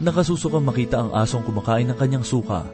Nakasusuka 0.00 0.56
makita 0.64 0.96
ang 1.04 1.12
asong 1.12 1.44
kumakain 1.44 1.84
ng 1.92 1.96
kanyang 2.00 2.24
suka. 2.24 2.64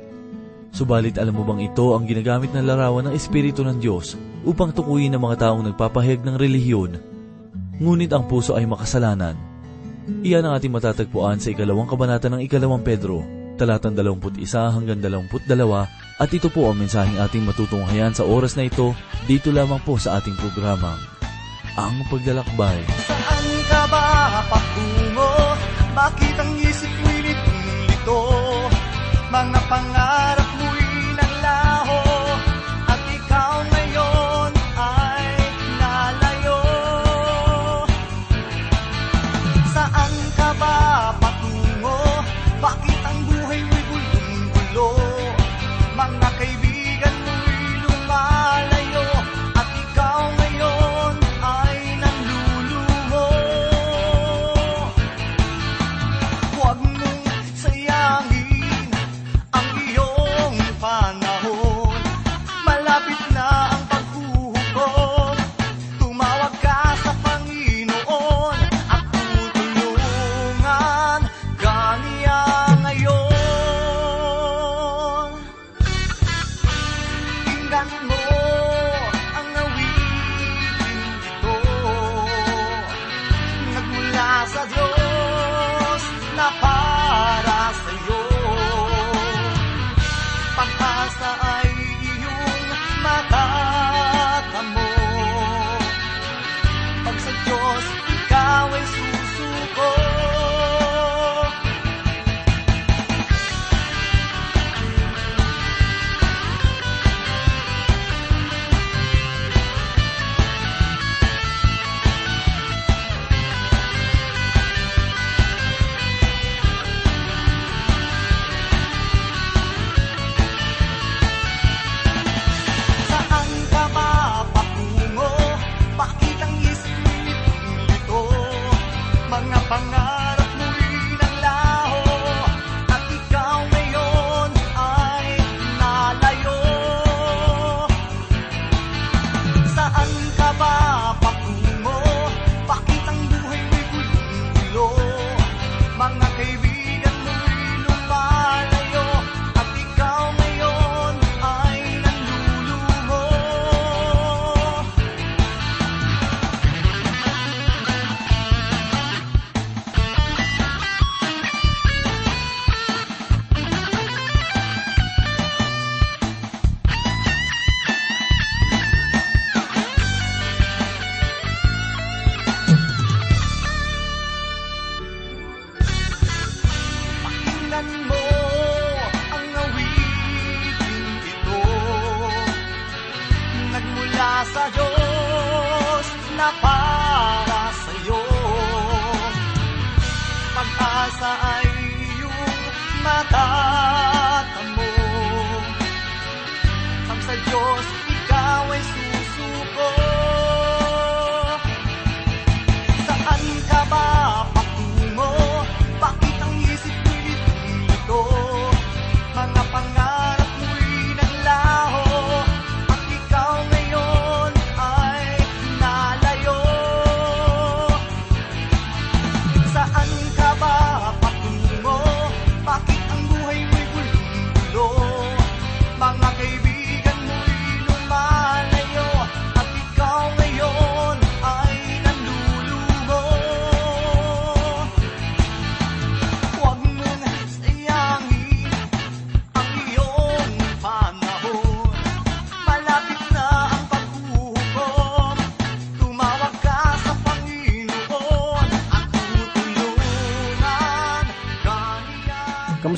Subalit 0.71 1.19
alam 1.19 1.35
mo 1.35 1.43
bang 1.43 1.67
ito 1.67 1.91
ang 1.99 2.07
ginagamit 2.07 2.55
na 2.55 2.63
larawan 2.63 3.11
ng 3.11 3.15
Espiritu 3.19 3.67
ng 3.67 3.83
Diyos 3.83 4.15
upang 4.47 4.71
tukuyin 4.71 5.11
ang 5.19 5.27
mga 5.27 5.51
taong 5.51 5.67
nagpapahayag 5.67 6.23
ng 6.23 6.37
relihiyon? 6.39 7.03
Ngunit 7.83 8.15
ang 8.15 8.31
puso 8.31 8.55
ay 8.55 8.71
makasalanan. 8.71 9.35
Iyan 10.23 10.47
ang 10.47 10.55
ating 10.55 10.71
matatagpuan 10.71 11.43
sa 11.43 11.51
ikalawang 11.51 11.91
kabanata 11.91 12.31
ng 12.31 12.47
ikalawang 12.47 12.87
Pedro, 12.87 13.27
talatang 13.59 13.99
21 13.99 14.47
hanggang 14.47 15.03
22, 15.03 16.23
at 16.23 16.31
ito 16.31 16.49
po 16.55 16.71
ang 16.71 16.79
mensaheng 16.79 17.19
ating 17.19 17.43
matutunghayan 17.43 18.15
sa 18.15 18.23
oras 18.23 18.55
na 18.55 18.71
ito, 18.71 18.95
dito 19.27 19.51
lamang 19.51 19.83
po 19.83 19.99
sa 19.99 20.23
ating 20.23 20.39
programa, 20.39 20.95
Ang 21.75 22.07
Paglalakbay. 22.07 22.87
Saan 23.03 23.47
ka 23.67 23.83
ba 23.91 24.07
patungo? 24.47 25.35
Bakit 25.97 26.37
ang 26.37 26.53
isip 26.61 26.93
mo'y 27.01 27.06
nitong 28.07 28.71
Mga 29.35 29.61
pangarap 29.67 30.36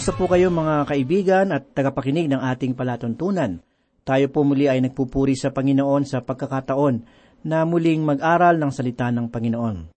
Kamusta 0.09 0.25
po 0.25 0.33
kayo 0.33 0.49
mga 0.49 0.89
kaibigan 0.89 1.53
at 1.53 1.77
tagapakinig 1.77 2.33
ng 2.33 2.41
ating 2.41 2.73
palatuntunan? 2.73 3.61
Tayo 4.09 4.33
po 4.33 4.41
muli 4.41 4.65
ay 4.65 4.81
nagpupuri 4.81 5.37
sa 5.37 5.53
Panginoon 5.53 6.09
sa 6.09 6.25
pagkakataon 6.25 7.05
na 7.45 7.69
muling 7.69 8.09
mag-aral 8.09 8.57
ng 8.57 8.73
salita 8.73 9.13
ng 9.13 9.29
Panginoon. 9.29 9.93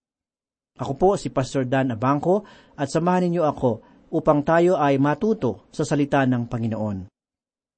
Ako 0.84 1.00
po 1.00 1.16
si 1.16 1.32
Pastor 1.32 1.64
Dan 1.64 1.96
Abangco 1.96 2.44
at 2.76 2.92
samahan 2.92 3.32
ninyo 3.32 3.40
ako 3.56 3.72
upang 4.12 4.44
tayo 4.44 4.76
ay 4.76 5.00
matuto 5.00 5.72
sa 5.72 5.88
salita 5.88 6.28
ng 6.28 6.44
Panginoon. 6.44 7.08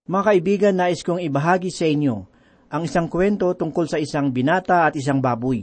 Mga 0.10 0.24
kaibigan, 0.26 0.74
nais 0.74 1.06
kong 1.06 1.22
ibahagi 1.22 1.70
sa 1.70 1.86
inyo 1.86 2.16
ang 2.74 2.82
isang 2.82 3.14
kwento 3.14 3.54
tungkol 3.54 3.86
sa 3.86 4.02
isang 4.02 4.34
binata 4.34 4.90
at 4.90 4.98
isang 4.98 5.22
baboy. 5.22 5.62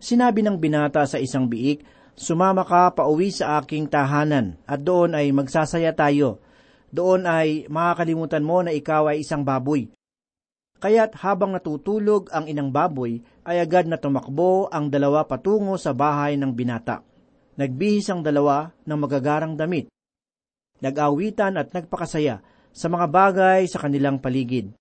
Sinabi 0.00 0.40
ng 0.40 0.56
binata 0.56 1.04
sa 1.04 1.20
isang 1.20 1.44
biik, 1.44 2.05
Sumama 2.16 2.64
ka 2.64 2.96
pauwi 2.96 3.28
sa 3.28 3.60
aking 3.60 3.92
tahanan 3.92 4.56
at 4.64 4.80
doon 4.80 5.12
ay 5.12 5.28
magsasaya 5.36 5.92
tayo. 5.92 6.40
Doon 6.88 7.28
ay 7.28 7.68
makakalimutan 7.68 8.40
mo 8.40 8.64
na 8.64 8.72
ikaw 8.72 9.12
ay 9.12 9.20
isang 9.20 9.44
baboy. 9.44 9.92
Kaya't 10.80 11.12
habang 11.20 11.52
natutulog 11.52 12.32
ang 12.32 12.48
inang 12.48 12.68
baboy, 12.68 13.20
ay 13.48 13.60
agad 13.64 13.88
na 13.88 13.96
tumakbo 13.96 14.68
ang 14.68 14.92
dalawa 14.92 15.24
patungo 15.24 15.76
sa 15.80 15.96
bahay 15.96 16.36
ng 16.36 16.52
binata. 16.52 17.00
Nagbihis 17.56 18.12
ang 18.12 18.20
dalawa 18.20 18.72
ng 18.84 18.98
magagarang 19.00 19.56
damit. 19.56 19.88
Nag-awitan 20.84 21.56
at 21.56 21.72
nagpakasaya 21.72 22.44
sa 22.72 22.86
mga 22.92 23.06
bagay 23.08 23.60
sa 23.64 23.80
kanilang 23.80 24.20
paligid. 24.20 24.76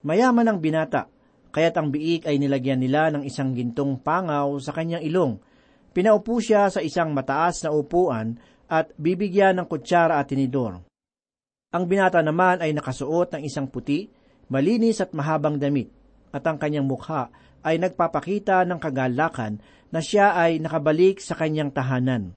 Mayaman 0.00 0.48
ang 0.48 0.58
binata, 0.64 1.12
kaya't 1.52 1.76
ang 1.76 1.92
biik 1.92 2.24
ay 2.24 2.40
nilagyan 2.40 2.80
nila 2.80 3.12
ng 3.12 3.28
isang 3.28 3.52
gintong 3.52 4.00
pangaw 4.00 4.56
sa 4.60 4.72
kanyang 4.72 5.04
ilong. 5.04 5.36
Pinaupo 5.92 6.40
siya 6.40 6.72
sa 6.72 6.80
isang 6.80 7.12
mataas 7.12 7.60
na 7.64 7.70
upuan 7.72 8.40
at 8.72 8.96
bibigyan 8.96 9.60
ng 9.60 9.68
kutsara 9.68 10.16
at 10.16 10.32
tinidor. 10.32 10.80
Ang 11.72 11.84
binata 11.84 12.24
naman 12.24 12.64
ay 12.64 12.72
nakasuot 12.72 13.36
ng 13.36 13.42
isang 13.44 13.68
puti, 13.68 14.08
malinis 14.48 15.04
at 15.04 15.12
mahabang 15.12 15.60
damit, 15.60 15.92
at 16.32 16.44
ang 16.48 16.56
kanyang 16.56 16.88
mukha 16.88 17.28
ay 17.60 17.76
nagpapakita 17.76 18.64
ng 18.64 18.80
kagalakan 18.80 19.60
na 19.92 20.00
siya 20.00 20.32
ay 20.32 20.60
nakabalik 20.60 21.20
sa 21.20 21.36
kanyang 21.36 21.68
tahanan. 21.68 22.32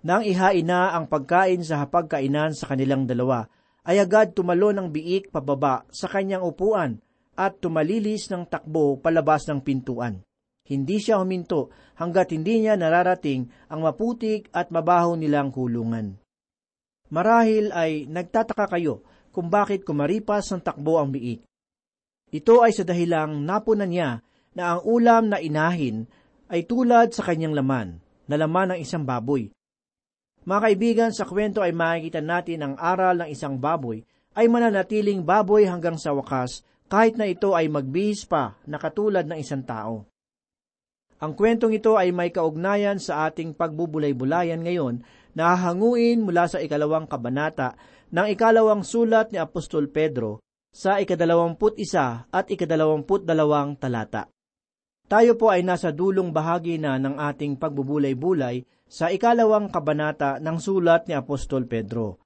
Nang 0.00 0.24
ihain 0.24 0.64
na 0.64 0.96
ang 0.96 1.08
pagkain 1.08 1.60
sa 1.60 1.84
hapagkainan 1.84 2.56
sa 2.56 2.68
kanilang 2.68 3.04
dalawa, 3.04 3.48
ay 3.84 4.00
agad 4.00 4.36
tumalo 4.36 4.72
ng 4.72 4.92
biik 4.92 5.32
pababa 5.32 5.88
sa 5.88 6.08
kanyang 6.08 6.44
upuan 6.44 7.00
at 7.36 7.56
tumalilis 7.60 8.28
ng 8.28 8.44
takbo 8.48 9.00
palabas 9.00 9.48
ng 9.48 9.60
pintuan. 9.64 10.20
Hindi 10.70 11.02
siya 11.02 11.18
huminto 11.18 11.74
hanggat 11.98 12.30
hindi 12.30 12.62
niya 12.62 12.78
nararating 12.78 13.50
ang 13.66 13.82
maputik 13.82 14.46
at 14.54 14.70
mabaho 14.70 15.18
nilang 15.18 15.50
kulungan. 15.50 16.14
Marahil 17.10 17.74
ay 17.74 18.06
nagtataka 18.06 18.70
kayo 18.78 19.02
kung 19.34 19.50
bakit 19.50 19.82
kumaripas 19.82 20.46
ng 20.54 20.62
takbo 20.62 21.02
ang 21.02 21.10
biik. 21.10 21.42
Ito 22.30 22.62
ay 22.62 22.70
sa 22.70 22.86
dahilang 22.86 23.42
napunan 23.42 23.90
niya 23.90 24.22
na 24.54 24.78
ang 24.78 24.80
ulam 24.86 25.34
na 25.34 25.42
inahin 25.42 26.06
ay 26.46 26.70
tulad 26.70 27.10
sa 27.10 27.26
kanyang 27.26 27.58
laman, 27.58 27.98
na 28.30 28.38
laman 28.38 28.74
ng 28.74 28.78
isang 28.78 29.02
baboy. 29.02 29.50
Mga 30.46 30.60
kaibigan, 30.62 31.10
sa 31.10 31.26
kwento 31.26 31.66
ay 31.66 31.74
makikita 31.74 32.22
natin 32.22 32.62
ang 32.62 32.74
aral 32.78 33.26
ng 33.26 33.28
isang 33.34 33.58
baboy 33.58 34.06
ay 34.38 34.46
mananatiling 34.46 35.26
baboy 35.26 35.66
hanggang 35.66 35.98
sa 35.98 36.14
wakas 36.14 36.62
kahit 36.86 37.18
na 37.18 37.26
ito 37.26 37.54
ay 37.58 37.66
magbihis 37.66 38.22
pa 38.26 38.54
na 38.70 38.78
katulad 38.78 39.26
ng 39.26 39.38
isang 39.38 39.66
tao. 39.66 40.06
Ang 41.20 41.36
kwentong 41.36 41.76
ito 41.76 42.00
ay 42.00 42.16
may 42.16 42.32
kaugnayan 42.32 42.96
sa 42.96 43.28
ating 43.28 43.52
pagbubulay-bulayan 43.52 44.64
ngayon 44.64 45.04
na 45.36 45.52
hahanguin 45.52 46.24
mula 46.24 46.48
sa 46.48 46.64
ikalawang 46.64 47.04
kabanata 47.04 47.76
ng 48.08 48.26
ikalawang 48.32 48.80
sulat 48.80 49.28
ni 49.28 49.36
Apostol 49.36 49.92
Pedro 49.92 50.40
sa 50.72 50.96
ikadalawamput 50.96 51.76
isa 51.76 52.24
at 52.32 52.48
ikadalawamput 52.48 53.28
dalawang 53.28 53.76
talata. 53.76 54.32
Tayo 55.10 55.34
po 55.34 55.50
ay 55.50 55.66
nasa 55.66 55.90
dulong 55.90 56.30
bahagi 56.30 56.78
na 56.78 56.96
ng 56.96 57.18
ating 57.18 57.58
pagbubulay-bulay 57.58 58.62
sa 58.86 59.10
ikalawang 59.10 59.68
kabanata 59.68 60.40
ng 60.40 60.56
sulat 60.56 61.10
ni 61.10 61.18
Apostol 61.18 61.66
Pedro. 61.66 62.22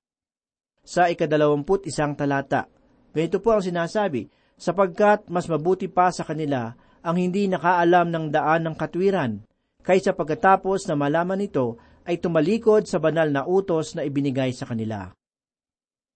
Sa 0.85 1.09
ikadalawamput 1.09 1.89
isang 1.89 2.13
talata, 2.13 2.69
ganito 3.11 3.41
po 3.41 3.57
ang 3.57 3.65
sinasabi, 3.65 4.29
sapagkat 4.55 5.33
mas 5.33 5.49
mabuti 5.49 5.89
pa 5.89 6.13
sa 6.13 6.23
kanila 6.29 6.77
ang 7.05 7.21
hindi 7.21 7.45
nakaalam 7.53 8.09
ng 8.09 8.27
daan 8.33 8.65
ng 8.65 8.75
katwiran, 8.81 9.45
kaysa 9.85 10.17
pagkatapos 10.17 10.89
na 10.89 10.97
malaman 10.97 11.45
ito 11.45 11.77
ay 12.09 12.17
tumalikod 12.17 12.89
sa 12.89 12.97
banal 12.97 13.29
na 13.29 13.45
utos 13.45 13.93
na 13.93 14.09
ibinigay 14.09 14.57
sa 14.57 14.65
kanila. 14.65 15.13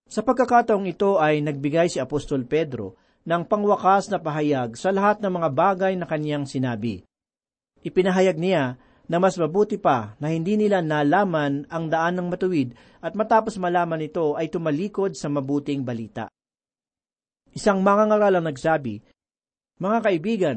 Sa 0.09 0.25
pagkakataong 0.25 0.89
ito 0.89 1.21
ay 1.21 1.45
nagbigay 1.45 1.93
si 1.93 2.01
Apostol 2.01 2.49
Pedro 2.49 2.97
ng 3.29 3.45
pangwakas 3.45 4.09
na 4.09 4.17
pahayag 4.17 4.73
sa 4.73 4.89
lahat 4.89 5.21
ng 5.21 5.29
mga 5.29 5.49
bagay 5.53 5.93
na 6.01 6.09
kaniyang 6.09 6.49
sinabi. 6.49 7.05
Ipinahayag 7.85 8.41
niya 8.41 8.81
na 9.05 9.17
mas 9.21 9.37
mabuti 9.37 9.77
pa 9.77 10.17
na 10.17 10.33
hindi 10.33 10.57
nila 10.57 10.81
nalaman 10.81 11.69
ang 11.69 11.93
daan 11.93 12.17
ng 12.17 12.33
matuwid 12.33 12.73
at 13.05 13.13
matapos 13.13 13.61
malaman 13.61 14.01
ito 14.01 14.33
ay 14.33 14.49
tumalikod 14.49 15.13
sa 15.13 15.29
mabuting 15.29 15.85
balita. 15.85 16.33
Isang 17.53 17.85
mangangaral 17.85 18.41
ang 18.41 18.49
nagsabi, 18.49 19.05
Mga 19.81 19.99
kaibigan, 20.05 20.57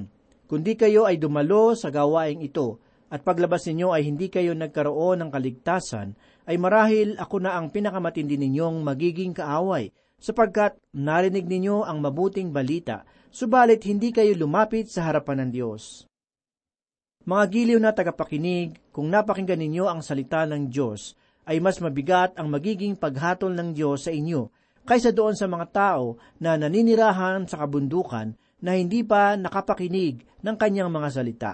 kundi 0.51 0.75
kayo 0.75 1.07
ay 1.07 1.15
dumalo 1.15 1.71
sa 1.79 1.87
gawaing 1.87 2.43
ito 2.43 2.75
at 3.07 3.23
paglabas 3.23 3.63
ninyo 3.71 3.95
ay 3.95 4.03
hindi 4.03 4.27
kayo 4.27 4.51
nagkaroon 4.51 5.23
ng 5.23 5.29
kaligtasan, 5.31 6.11
ay 6.43 6.59
marahil 6.59 7.15
ako 7.15 7.39
na 7.39 7.55
ang 7.55 7.71
pinakamatindi 7.71 8.35
ninyong 8.35 8.83
magiging 8.83 9.31
kaaway, 9.31 9.95
sapagkat 10.19 10.75
narinig 10.91 11.47
ninyo 11.47 11.87
ang 11.87 12.03
mabuting 12.03 12.51
balita, 12.51 13.07
subalit 13.31 13.83
hindi 13.87 14.11
kayo 14.11 14.35
lumapit 14.35 14.91
sa 14.91 15.07
harapan 15.07 15.47
ng 15.47 15.49
Diyos. 15.55 16.03
Mga 17.23 17.43
giliw 17.47 17.79
na 17.79 17.95
tagapakinig, 17.95 18.91
kung 18.91 19.07
napakinggan 19.07 19.59
ninyo 19.59 19.87
ang 19.87 20.03
salita 20.03 20.43
ng 20.43 20.67
Diyos, 20.67 21.15
ay 21.47 21.63
mas 21.63 21.79
mabigat 21.79 22.35
ang 22.35 22.51
magiging 22.51 22.99
paghatol 22.99 23.55
ng 23.55 23.71
Diyos 23.71 24.03
sa 24.03 24.11
inyo 24.11 24.51
kaysa 24.83 25.15
doon 25.15 25.37
sa 25.37 25.47
mga 25.47 25.67
tao 25.71 26.19
na 26.41 26.57
naninirahan 26.57 27.47
sa 27.47 27.61
kabundukan 27.61 28.33
na 28.61 28.77
hindi 28.77 29.01
pa 29.01 29.33
nakapakinig 29.35 30.21
ng 30.45 30.55
kanyang 30.57 30.89
mga 30.93 31.09
salita. 31.09 31.53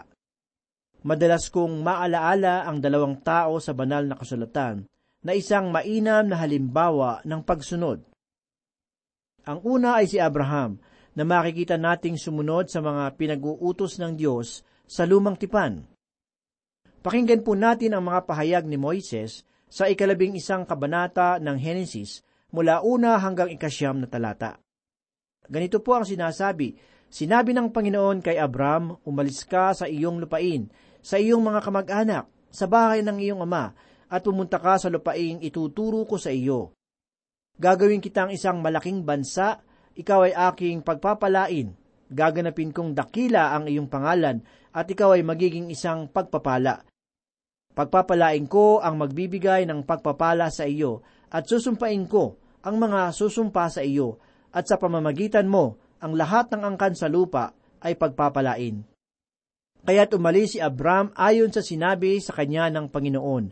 Madalas 1.08 1.48
kong 1.48 1.82
maalaala 1.82 2.68
ang 2.68 2.84
dalawang 2.84 3.24
tao 3.24 3.64
sa 3.64 3.72
banal 3.72 4.04
na 4.04 4.20
kasulatan 4.20 4.84
na 5.24 5.32
isang 5.32 5.72
mainam 5.72 6.28
na 6.28 6.36
halimbawa 6.40 7.24
ng 7.24 7.42
pagsunod. 7.44 8.04
Ang 9.48 9.60
una 9.64 10.04
ay 10.04 10.12
si 10.12 10.20
Abraham 10.20 10.76
na 11.16 11.24
makikita 11.24 11.80
nating 11.80 12.20
sumunod 12.20 12.68
sa 12.68 12.84
mga 12.84 13.16
pinag-uutos 13.16 13.98
ng 13.98 14.20
Diyos 14.20 14.62
sa 14.84 15.08
lumang 15.08 15.40
tipan. 15.40 15.88
Pakinggan 17.00 17.42
po 17.42 17.56
natin 17.56 17.96
ang 17.96 18.04
mga 18.04 18.28
pahayag 18.28 18.68
ni 18.68 18.76
Moises 18.76 19.48
sa 19.72 19.88
ikalabing 19.88 20.36
isang 20.36 20.68
kabanata 20.68 21.40
ng 21.40 21.56
Henesis 21.56 22.24
mula 22.52 22.84
una 22.84 23.16
hanggang 23.20 23.48
ikasyam 23.48 24.04
na 24.04 24.08
talata. 24.12 24.60
Ganito 25.48 25.80
po 25.80 25.96
ang 25.96 26.04
sinasabi, 26.04 26.76
Sinabi 27.08 27.56
ng 27.56 27.72
Panginoon 27.72 28.20
kay 28.20 28.36
Abram, 28.36 29.00
umalis 29.08 29.48
ka 29.48 29.72
sa 29.72 29.88
iyong 29.88 30.20
lupain 30.20 30.68
sa 31.08 31.16
iyong 31.16 31.40
mga 31.40 31.64
kamag-anak, 31.64 32.26
sa 32.52 32.68
bahay 32.68 33.00
ng 33.00 33.16
iyong 33.24 33.40
ama, 33.48 33.72
at 34.12 34.28
pumunta 34.28 34.60
ka 34.60 34.76
sa 34.76 34.92
lupaing 34.92 35.40
ituturo 35.40 36.04
ko 36.04 36.20
sa 36.20 36.36
iyo. 36.36 36.76
Gagawin 37.56 38.04
kitang 38.04 38.28
isang 38.36 38.60
malaking 38.60 39.08
bansa, 39.08 39.64
ikaw 39.96 40.28
ay 40.28 40.36
aking 40.36 40.84
pagpapalain, 40.84 41.72
gaganapin 42.12 42.76
kong 42.76 42.92
dakila 42.92 43.56
ang 43.56 43.72
iyong 43.72 43.88
pangalan, 43.88 44.44
at 44.76 44.84
ikaw 44.92 45.16
ay 45.16 45.24
magiging 45.24 45.72
isang 45.72 46.12
pagpapala. 46.12 46.84
Pagpapalain 47.72 48.44
ko 48.52 48.84
ang 48.84 49.00
magbibigay 49.00 49.64
ng 49.64 49.88
pagpapala 49.88 50.52
sa 50.52 50.68
iyo, 50.68 51.08
at 51.32 51.48
susumpain 51.48 52.04
ko 52.04 52.36
ang 52.68 52.84
mga 52.84 53.16
susumpa 53.16 53.72
sa 53.72 53.80
iyo, 53.80 54.20
at 54.52 54.68
sa 54.68 54.76
pamamagitan 54.76 55.48
mo, 55.48 55.80
ang 56.02 56.14
lahat 56.14 56.54
ng 56.54 56.62
angkan 56.64 56.94
sa 56.94 57.10
lupa 57.10 57.54
ay 57.82 57.98
pagpapalain. 57.98 58.84
Kaya't 59.88 60.12
umalis 60.18 60.58
si 60.58 60.60
Abram 60.60 61.16
ayon 61.16 61.54
sa 61.54 61.64
sinabi 61.64 62.20
sa 62.20 62.36
kanya 62.36 62.68
ng 62.68 62.92
Panginoon, 62.92 63.46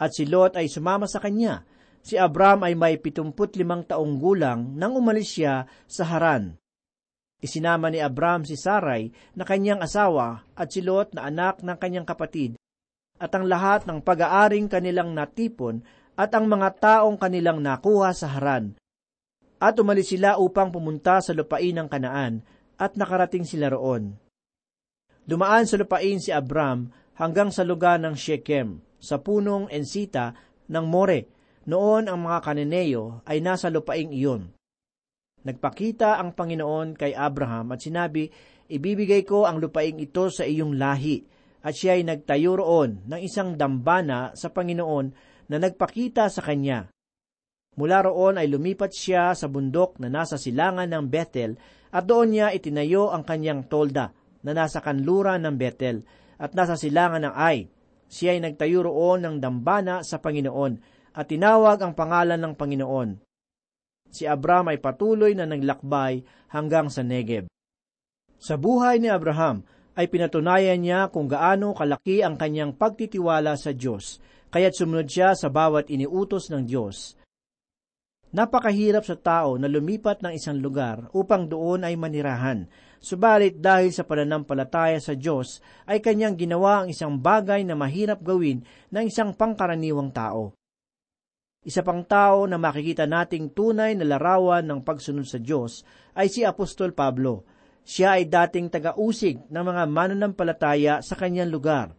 at 0.00 0.10
si 0.16 0.24
Lot 0.24 0.56
ay 0.56 0.66
sumama 0.72 1.04
sa 1.04 1.20
kanya. 1.20 1.68
Si 2.02 2.18
Abram 2.18 2.66
ay 2.66 2.74
may 2.74 2.98
pitumput 2.98 3.54
limang 3.54 3.86
taong 3.86 4.18
gulang 4.18 4.74
nang 4.74 4.98
umalis 4.98 5.38
siya 5.38 5.68
sa 5.86 6.02
Haran. 6.08 6.58
Isinama 7.42 7.90
ni 7.90 7.98
Abram 8.02 8.42
si 8.46 8.54
Saray 8.54 9.10
na 9.34 9.42
kanyang 9.46 9.82
asawa 9.82 10.46
at 10.54 10.70
si 10.70 10.82
Lot 10.82 11.14
na 11.14 11.26
anak 11.26 11.62
ng 11.62 11.78
kanyang 11.78 12.06
kapatid 12.06 12.58
at 13.22 13.30
ang 13.38 13.46
lahat 13.46 13.86
ng 13.86 14.02
pag-aaring 14.02 14.66
kanilang 14.66 15.14
natipon 15.14 15.86
at 16.18 16.34
ang 16.34 16.50
mga 16.50 16.74
taong 16.82 17.14
kanilang 17.14 17.62
nakuha 17.62 18.10
sa 18.10 18.34
Haran. 18.34 18.74
At 19.62 19.78
umalis 19.78 20.10
sila 20.10 20.42
upang 20.42 20.74
pumunta 20.74 21.22
sa 21.22 21.30
lupain 21.30 21.70
ng 21.70 21.86
Kanaan 21.86 22.42
at 22.74 22.98
nakarating 22.98 23.46
sila 23.46 23.70
roon. 23.70 24.18
Dumaan 25.22 25.70
sa 25.70 25.78
lupain 25.78 26.18
si 26.18 26.34
Abram 26.34 26.90
hanggang 27.14 27.54
sa 27.54 27.62
lugar 27.62 28.02
ng 28.02 28.18
Shechem, 28.18 28.82
sa 28.98 29.22
punong 29.22 29.70
Ensita 29.70 30.34
ng 30.66 30.82
More. 30.82 31.30
Noon 31.70 32.10
ang 32.10 32.26
mga 32.26 32.42
Kananeo 32.42 33.22
ay 33.22 33.38
nasa 33.38 33.70
lupaing 33.70 34.10
iyon. 34.10 34.50
Nagpakita 35.46 36.18
ang 36.18 36.34
Panginoon 36.34 36.98
kay 36.98 37.14
Abraham 37.14 37.70
at 37.70 37.86
sinabi, 37.86 38.26
Ibibigay 38.66 39.22
ko 39.22 39.46
ang 39.46 39.62
lupaing 39.62 40.02
ito 40.02 40.26
sa 40.26 40.42
iyong 40.42 40.74
lahi. 40.74 41.22
At 41.62 41.78
siya 41.78 41.94
ay 41.94 42.02
nagtayo 42.02 42.58
roon 42.58 43.06
ng 43.06 43.20
isang 43.22 43.54
dambana 43.54 44.34
sa 44.34 44.50
Panginoon 44.50 45.06
na 45.46 45.56
nagpakita 45.62 46.26
sa 46.26 46.42
kanya. 46.42 46.90
Mula 47.72 48.04
roon 48.04 48.36
ay 48.36 48.52
lumipat 48.52 48.92
siya 48.92 49.32
sa 49.32 49.48
bundok 49.48 49.96
na 49.96 50.12
nasa 50.12 50.36
silangan 50.36 50.84
ng 50.92 51.08
Bethel 51.08 51.56
at 51.88 52.04
doon 52.04 52.36
niya 52.36 52.52
itinayo 52.52 53.08
ang 53.08 53.24
kanyang 53.24 53.64
tolda 53.64 54.12
na 54.44 54.52
nasa 54.52 54.84
kanluran 54.84 55.40
ng 55.40 55.56
Bethel 55.56 56.04
at 56.36 56.52
nasa 56.52 56.76
silangan 56.76 57.24
ng 57.24 57.34
Ai. 57.34 57.72
Siya 58.12 58.36
ay 58.36 58.44
nagtayo 58.44 58.84
roon 58.84 59.24
ng 59.24 59.36
dambana 59.40 60.04
sa 60.04 60.20
Panginoon 60.20 60.76
at 61.16 61.24
tinawag 61.32 61.80
ang 61.80 61.96
pangalan 61.96 62.36
ng 62.36 62.54
Panginoon. 62.60 63.10
Si 64.12 64.28
Abram 64.28 64.68
ay 64.68 64.76
patuloy 64.76 65.32
na 65.32 65.48
naglakbay 65.48 66.20
hanggang 66.52 66.92
sa 66.92 67.00
Negeb. 67.00 67.48
Sa 68.36 68.60
buhay 68.60 69.00
ni 69.00 69.08
Abraham 69.08 69.64
ay 69.96 70.12
pinatunayan 70.12 70.76
niya 70.76 71.08
kung 71.08 71.24
gaano 71.24 71.72
kalaki 71.72 72.20
ang 72.20 72.36
kanyang 72.36 72.76
pagtitiwala 72.76 73.56
sa 73.56 73.72
Diyos, 73.72 74.20
kaya't 74.52 74.76
sumunod 74.76 75.08
siya 75.08 75.32
sa 75.32 75.48
bawat 75.48 75.88
iniutos 75.88 76.52
ng 76.52 76.68
Diyos. 76.68 77.16
Napakahirap 78.32 79.04
sa 79.04 79.12
tao 79.12 79.60
na 79.60 79.68
lumipat 79.68 80.24
ng 80.24 80.32
isang 80.32 80.56
lugar 80.56 81.04
upang 81.12 81.44
doon 81.44 81.84
ay 81.84 82.00
manirahan, 82.00 82.64
subalit 82.96 83.60
dahil 83.60 83.92
sa 83.92 84.08
pananampalataya 84.08 84.96
sa 85.04 85.12
Diyos 85.12 85.60
ay 85.84 86.00
kanyang 86.00 86.40
ginawa 86.40 86.80
ang 86.80 86.88
isang 86.88 87.20
bagay 87.20 87.60
na 87.60 87.76
mahirap 87.76 88.24
gawin 88.24 88.64
ng 88.88 89.04
isang 89.04 89.36
pangkaraniwang 89.36 90.16
tao. 90.16 90.56
Isa 91.60 91.84
pang 91.84 92.08
tao 92.08 92.48
na 92.48 92.56
makikita 92.56 93.04
nating 93.04 93.52
tunay 93.52 93.92
na 93.94 94.08
larawan 94.08 94.64
ng 94.64 94.80
pagsunod 94.80 95.28
sa 95.28 95.36
Diyos 95.36 95.84
ay 96.16 96.32
si 96.32 96.40
Apostol 96.40 96.96
Pablo. 96.96 97.44
Siya 97.84 98.16
ay 98.16 98.32
dating 98.32 98.72
taga-usig 98.72 99.44
ng 99.44 99.60
mga 99.62 99.84
mananampalataya 99.92 101.04
sa 101.04 101.14
kanyang 101.20 101.52
lugar. 101.52 101.94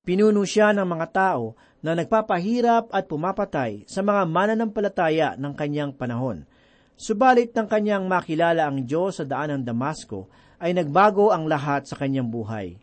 Pinuno 0.00 0.46
siya 0.48 0.72
ng 0.72 0.88
mga 0.88 1.06
tao 1.12 1.58
na 1.80 1.96
nagpapahirap 1.96 2.92
at 2.92 3.08
pumapatay 3.08 3.88
sa 3.88 4.04
mga 4.04 4.28
mananampalataya 4.28 5.28
ng 5.40 5.52
kanyang 5.56 5.92
panahon. 5.96 6.44
Subalit 7.00 7.56
ng 7.56 7.64
kanyang 7.64 8.04
makilala 8.04 8.68
ang 8.68 8.84
Diyos 8.84 9.20
sa 9.20 9.24
daan 9.24 9.56
ng 9.56 9.62
Damasco, 9.64 10.28
ay 10.60 10.76
nagbago 10.76 11.32
ang 11.32 11.48
lahat 11.48 11.88
sa 11.88 11.96
kanyang 11.96 12.28
buhay. 12.28 12.76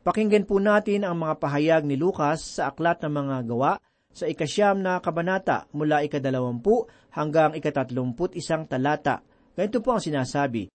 Pakinggan 0.00 0.48
po 0.48 0.56
natin 0.56 1.04
ang 1.04 1.20
mga 1.20 1.36
pahayag 1.36 1.84
ni 1.84 2.00
Lucas 2.00 2.56
sa 2.56 2.72
Aklat 2.72 3.04
ng 3.04 3.12
Mga 3.12 3.36
Gawa 3.44 3.76
sa 4.08 4.24
ikasyam 4.24 4.80
na 4.80 4.96
kabanata 5.04 5.68
mula 5.76 6.00
ikadalawampu 6.00 6.88
hanggang 7.12 7.52
ikatatlumput 7.52 8.32
isang 8.40 8.64
talata. 8.64 9.20
Ganito 9.52 9.84
po 9.84 9.92
ang 9.92 10.00
sinasabi. 10.00 10.72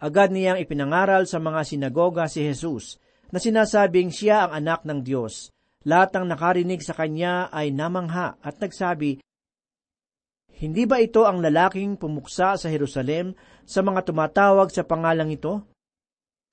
Agad 0.00 0.32
niyang 0.32 0.56
ipinangaral 0.56 1.28
sa 1.28 1.36
mga 1.36 1.60
sinagoga 1.68 2.24
si 2.24 2.40
Jesus 2.40 2.96
na 3.28 3.36
sinasabing 3.36 4.08
siya 4.08 4.48
ang 4.48 4.64
anak 4.64 4.88
ng 4.88 5.04
Diyos 5.04 5.51
lahat 5.82 6.14
ng 6.14 6.26
nakarinig 6.30 6.80
sa 6.82 6.94
kanya 6.94 7.50
ay 7.50 7.74
namangha 7.74 8.38
at 8.38 8.58
nagsabi, 8.62 9.18
Hindi 10.62 10.82
ba 10.86 11.02
ito 11.02 11.26
ang 11.26 11.42
lalaking 11.42 11.98
pumuksa 11.98 12.54
sa 12.54 12.68
Jerusalem 12.70 13.34
sa 13.66 13.82
mga 13.82 14.06
tumatawag 14.06 14.70
sa 14.70 14.86
pangalang 14.86 15.34
ito? 15.34 15.66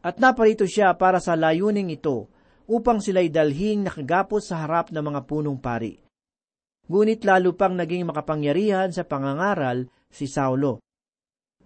At 0.01 0.17
naparito 0.17 0.65
siya 0.65 0.95
para 0.95 1.19
sa 1.21 1.36
layuning 1.38 1.91
ito, 1.93 2.31
upang 2.69 3.01
sila'y 3.01 3.33
dalhing 3.33 3.86
nakagapos 3.86 4.53
sa 4.53 4.63
harap 4.63 4.93
ng 4.93 5.01
mga 5.01 5.21
punong 5.25 5.57
pari. 5.57 5.98
Ngunit 6.89 7.21
lalo 7.25 7.53
pang 7.53 7.74
naging 7.74 8.05
makapangyarihan 8.09 8.89
sa 8.89 9.05
pangangaral 9.05 9.89
si 10.09 10.25
Saulo. 10.25 10.81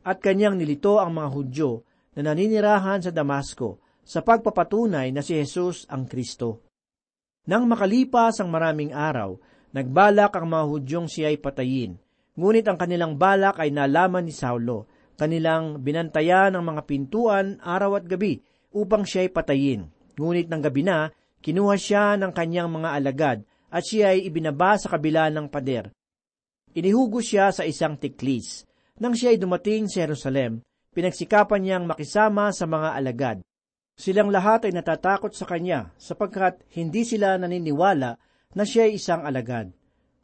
At 0.04 0.20
kanyang 0.20 0.60
nilito 0.60 1.00
ang 1.00 1.16
mga 1.16 1.30
Hudyo 1.32 1.72
na 2.20 2.32
naninirahan 2.32 3.04
sa 3.04 3.12
Damasco 3.12 3.80
sa 4.04 4.20
pagpapatunay 4.20 5.16
na 5.16 5.24
si 5.24 5.40
Jesus 5.40 5.88
ang 5.88 6.08
Kristo. 6.08 6.68
Nang 7.44 7.68
makalipas 7.68 8.40
ang 8.40 8.48
maraming 8.48 8.96
araw, 8.96 9.36
nagbalak 9.76 10.32
ang 10.40 10.48
mga 10.48 10.64
Hudyong 10.64 11.08
siya 11.12 11.28
ay 11.28 11.44
patayin. 11.44 12.00
Ngunit 12.40 12.64
ang 12.72 12.80
kanilang 12.80 13.20
balak 13.20 13.60
ay 13.60 13.68
nalaman 13.68 14.24
ni 14.24 14.32
Saulo. 14.32 14.88
Kanilang 15.20 15.84
binantayan 15.84 16.56
ang 16.56 16.64
mga 16.64 16.82
pintuan 16.88 17.60
araw 17.60 18.00
at 18.00 18.08
gabi 18.08 18.40
upang 18.72 19.04
siya 19.04 19.28
ay 19.28 19.32
patayin. 19.36 19.92
Ngunit 20.16 20.48
ng 20.48 20.62
gabi 20.64 20.88
na, 20.88 21.12
kinuha 21.44 21.76
siya 21.76 22.16
ng 22.16 22.32
kanyang 22.32 22.72
mga 22.72 22.90
alagad 22.96 23.38
at 23.74 23.84
siya 23.84 24.16
ay 24.16 24.24
ibinaba 24.24 24.80
sa 24.80 24.88
kabila 24.96 25.28
ng 25.28 25.52
pader. 25.52 25.92
Inihugos 26.74 27.28
siya 27.28 27.52
sa 27.52 27.68
isang 27.68 28.00
tiklis. 28.00 28.66
Nang 28.98 29.14
siya 29.14 29.36
ay 29.36 29.38
dumating 29.38 29.92
sa 29.92 30.08
Jerusalem, 30.08 30.64
pinagsikapan 30.96 31.60
niyang 31.60 31.86
makisama 31.86 32.56
sa 32.56 32.66
mga 32.66 32.90
alagad. 32.98 33.38
Silang 33.94 34.34
lahat 34.34 34.66
ay 34.66 34.74
natatakot 34.74 35.38
sa 35.38 35.46
kanya 35.46 35.94
sapagkat 36.02 36.58
hindi 36.74 37.06
sila 37.06 37.38
naniniwala 37.38 38.18
na 38.58 38.64
siya 38.66 38.90
ay 38.90 38.98
isang 38.98 39.22
alagad. 39.22 39.70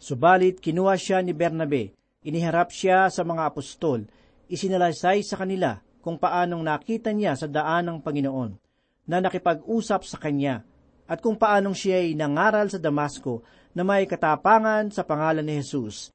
Subalit 0.01 0.57
kinuha 0.57 0.97
siya 0.97 1.21
ni 1.21 1.37
Bernabe, 1.37 1.93
iniharap 2.25 2.73
siya 2.73 3.13
sa 3.13 3.21
mga 3.21 3.45
apostol, 3.45 4.09
isinalaysay 4.49 5.21
sa 5.21 5.37
kanila 5.37 5.77
kung 6.01 6.17
paanong 6.17 6.65
nakita 6.65 7.13
niya 7.13 7.37
sa 7.37 7.45
daan 7.45 7.85
ng 7.85 7.97
Panginoon, 8.01 8.57
na 9.05 9.21
nakipag-usap 9.21 10.01
sa 10.07 10.17
kanya, 10.17 10.65
at 11.05 11.21
kung 11.21 11.37
paanong 11.37 11.75
siya 11.75 12.01
ay 12.01 12.17
nangaral 12.17 12.71
sa 12.71 12.79
Damasco 12.81 13.45
na 13.75 13.85
may 13.85 14.09
katapangan 14.09 14.89
sa 14.89 15.05
pangalan 15.05 15.45
ni 15.45 15.61
Jesus. 15.61 16.09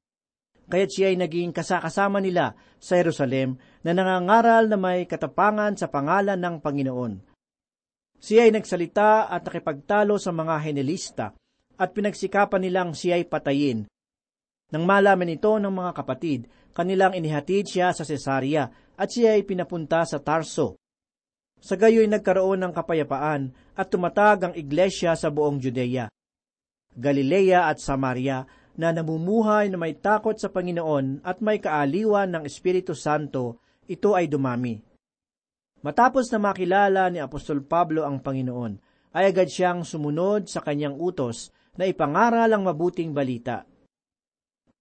Kaya't 0.65 0.91
siya 0.91 1.07
ay 1.13 1.21
naging 1.21 1.53
kasakasama 1.53 2.19
nila 2.25 2.57
sa 2.81 2.97
Jerusalem 2.99 3.61
na 3.85 3.93
nangangaral 3.93 4.67
na 4.67 4.81
may 4.81 5.05
katapangan 5.05 5.77
sa 5.77 5.93
pangalan 5.93 6.41
ng 6.41 6.57
Panginoon 6.65 7.34
siya 8.25 8.49
ay 8.49 8.57
nagsalita 8.57 9.29
at 9.29 9.45
nakipagtalo 9.45 10.17
sa 10.17 10.33
mga 10.33 10.57
henelista 10.65 11.27
at 11.77 11.93
pinagsikapan 11.93 12.65
nilang 12.65 12.97
siya 12.97 13.21
ay 13.21 13.29
patayin. 13.29 13.85
Nang 14.73 14.89
malaman 14.89 15.29
ito 15.29 15.53
ng 15.61 15.69
mga 15.69 15.93
kapatid, 15.93 16.49
kanilang 16.73 17.13
inihatid 17.13 17.69
siya 17.69 17.93
sa 17.93 18.01
Cesarea 18.01 18.73
at 18.97 19.13
siya 19.13 19.37
ay 19.37 19.45
pinapunta 19.45 20.01
sa 20.09 20.25
Tarso. 20.25 20.81
Sa 21.61 21.77
gayoy 21.77 22.09
nagkaroon 22.09 22.65
ng 22.65 22.73
kapayapaan 22.73 23.53
at 23.77 23.93
tumatag 23.93 24.39
ang 24.41 24.55
iglesia 24.57 25.13
sa 25.13 25.29
buong 25.29 25.61
Judea, 25.61 26.09
Galilea 26.97 27.69
at 27.69 27.77
Samaria 27.77 28.49
na 28.81 28.89
namumuhay 28.91 29.69
na 29.69 29.77
may 29.77 30.01
takot 30.01 30.35
sa 30.35 30.49
Panginoon 30.49 31.21
at 31.21 31.45
may 31.45 31.61
kaaliwan 31.61 32.33
ng 32.33 32.43
Espiritu 32.49 32.97
Santo, 32.97 33.61
ito 33.85 34.17
ay 34.17 34.33
dumami. 34.33 34.94
Matapos 35.85 36.33
na 36.33 36.41
makilala 36.41 37.13
ni 37.13 37.21
Apostol 37.21 37.61
Pablo 37.61 38.09
ang 38.09 38.17
Panginoon, 38.17 38.81
ay 39.13 39.29
agad 39.29 39.53
siyang 39.53 39.85
sumunod 39.85 40.49
sa 40.49 40.65
kanyang 40.65 40.97
utos 40.97 41.53
na 41.77 41.85
ipangaral 41.85 42.49
ang 42.49 42.65
mabuting 42.65 43.13
balita. 43.13 43.69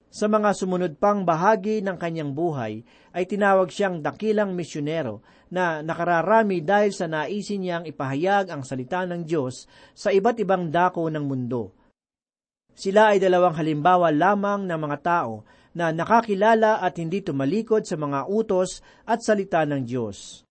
Sa 0.07 0.31
mga 0.31 0.55
sumunod 0.55 0.95
pang 0.95 1.27
bahagi 1.27 1.83
ng 1.83 1.99
kanyang 1.99 2.31
buhay, 2.31 2.87
ay 3.11 3.27
tinawag 3.27 3.67
siyang 3.67 3.99
dakilang 3.99 4.55
misyonero 4.55 5.19
na 5.51 5.83
nakararami 5.83 6.63
dahil 6.63 6.95
sa 6.95 7.11
naisin 7.11 7.67
niyang 7.67 7.83
ipahayag 7.83 8.47
ang 8.47 8.63
salita 8.63 9.03
ng 9.03 9.27
Diyos 9.27 9.67
sa 9.91 10.07
iba't 10.07 10.39
ibang 10.39 10.71
dako 10.71 11.11
ng 11.11 11.25
mundo. 11.27 11.75
Sila 12.71 13.11
ay 13.11 13.19
dalawang 13.19 13.59
halimbawa 13.59 14.07
lamang 14.07 14.71
ng 14.71 14.79
mga 14.79 14.97
tao 15.03 15.43
na 15.75 15.91
nakakilala 15.91 16.79
at 16.79 16.95
hindi 16.95 17.19
tumalikod 17.19 17.83
sa 17.83 17.99
mga 17.99 18.29
utos 18.29 18.79
at 19.03 19.19
salita 19.19 19.65
ng 19.67 19.83
Diyos. 19.83 20.42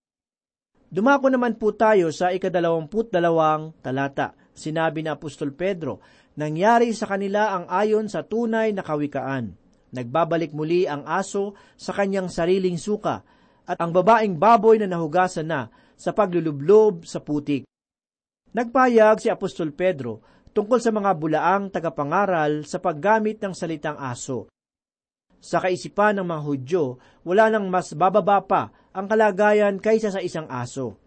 Dumako 0.93 1.33
naman 1.33 1.57
po 1.57 1.73
tayo 1.73 2.13
sa 2.13 2.37
ikadalawamput 2.37 3.09
dalawang 3.09 3.73
talata. 3.81 4.37
Sinabi 4.53 5.01
ni 5.01 5.09
Apostol 5.09 5.57
Pedro, 5.57 6.05
nangyari 6.37 6.93
sa 6.93 7.09
kanila 7.09 7.57
ang 7.57 7.65
ayon 7.73 8.13
sa 8.13 8.29
tunay 8.29 8.77
na 8.77 8.85
kawikaan. 8.85 9.57
Nagbabalik 9.89 10.53
muli 10.53 10.85
ang 10.85 11.09
aso 11.09 11.57
sa 11.81 11.97
kanyang 11.97 12.29
sariling 12.29 12.77
suka, 12.77 13.25
at 13.65 13.81
ang 13.81 13.89
babaeng 13.89 14.37
baboy 14.37 14.77
na 14.77 14.85
nahugasan 14.85 15.49
na 15.49 15.73
sa 15.97 16.13
paglulublob 16.13 17.09
sa 17.09 17.25
putik. 17.25 17.65
Nagpayag 18.53 19.17
si 19.17 19.33
Apostol 19.33 19.73
Pedro 19.73 20.21
tungkol 20.53 20.77
sa 20.77 20.93
mga 20.93 21.17
bulaang 21.17 21.73
tagapangaral 21.73 22.69
sa 22.69 22.85
paggamit 22.85 23.41
ng 23.41 23.57
salitang 23.57 23.97
aso. 23.97 24.52
Sa 25.43 25.59
kaisipan 25.59 26.23
ng 26.23 26.27
mga 26.31 26.43
Hudyo, 26.47 26.85
wala 27.27 27.51
nang 27.51 27.67
mas 27.67 27.91
bababa 27.99 28.39
pa 28.47 28.71
ang 28.95 29.11
kalagayan 29.11 29.83
kaysa 29.83 30.15
sa 30.15 30.23
isang 30.23 30.47
aso. 30.47 31.03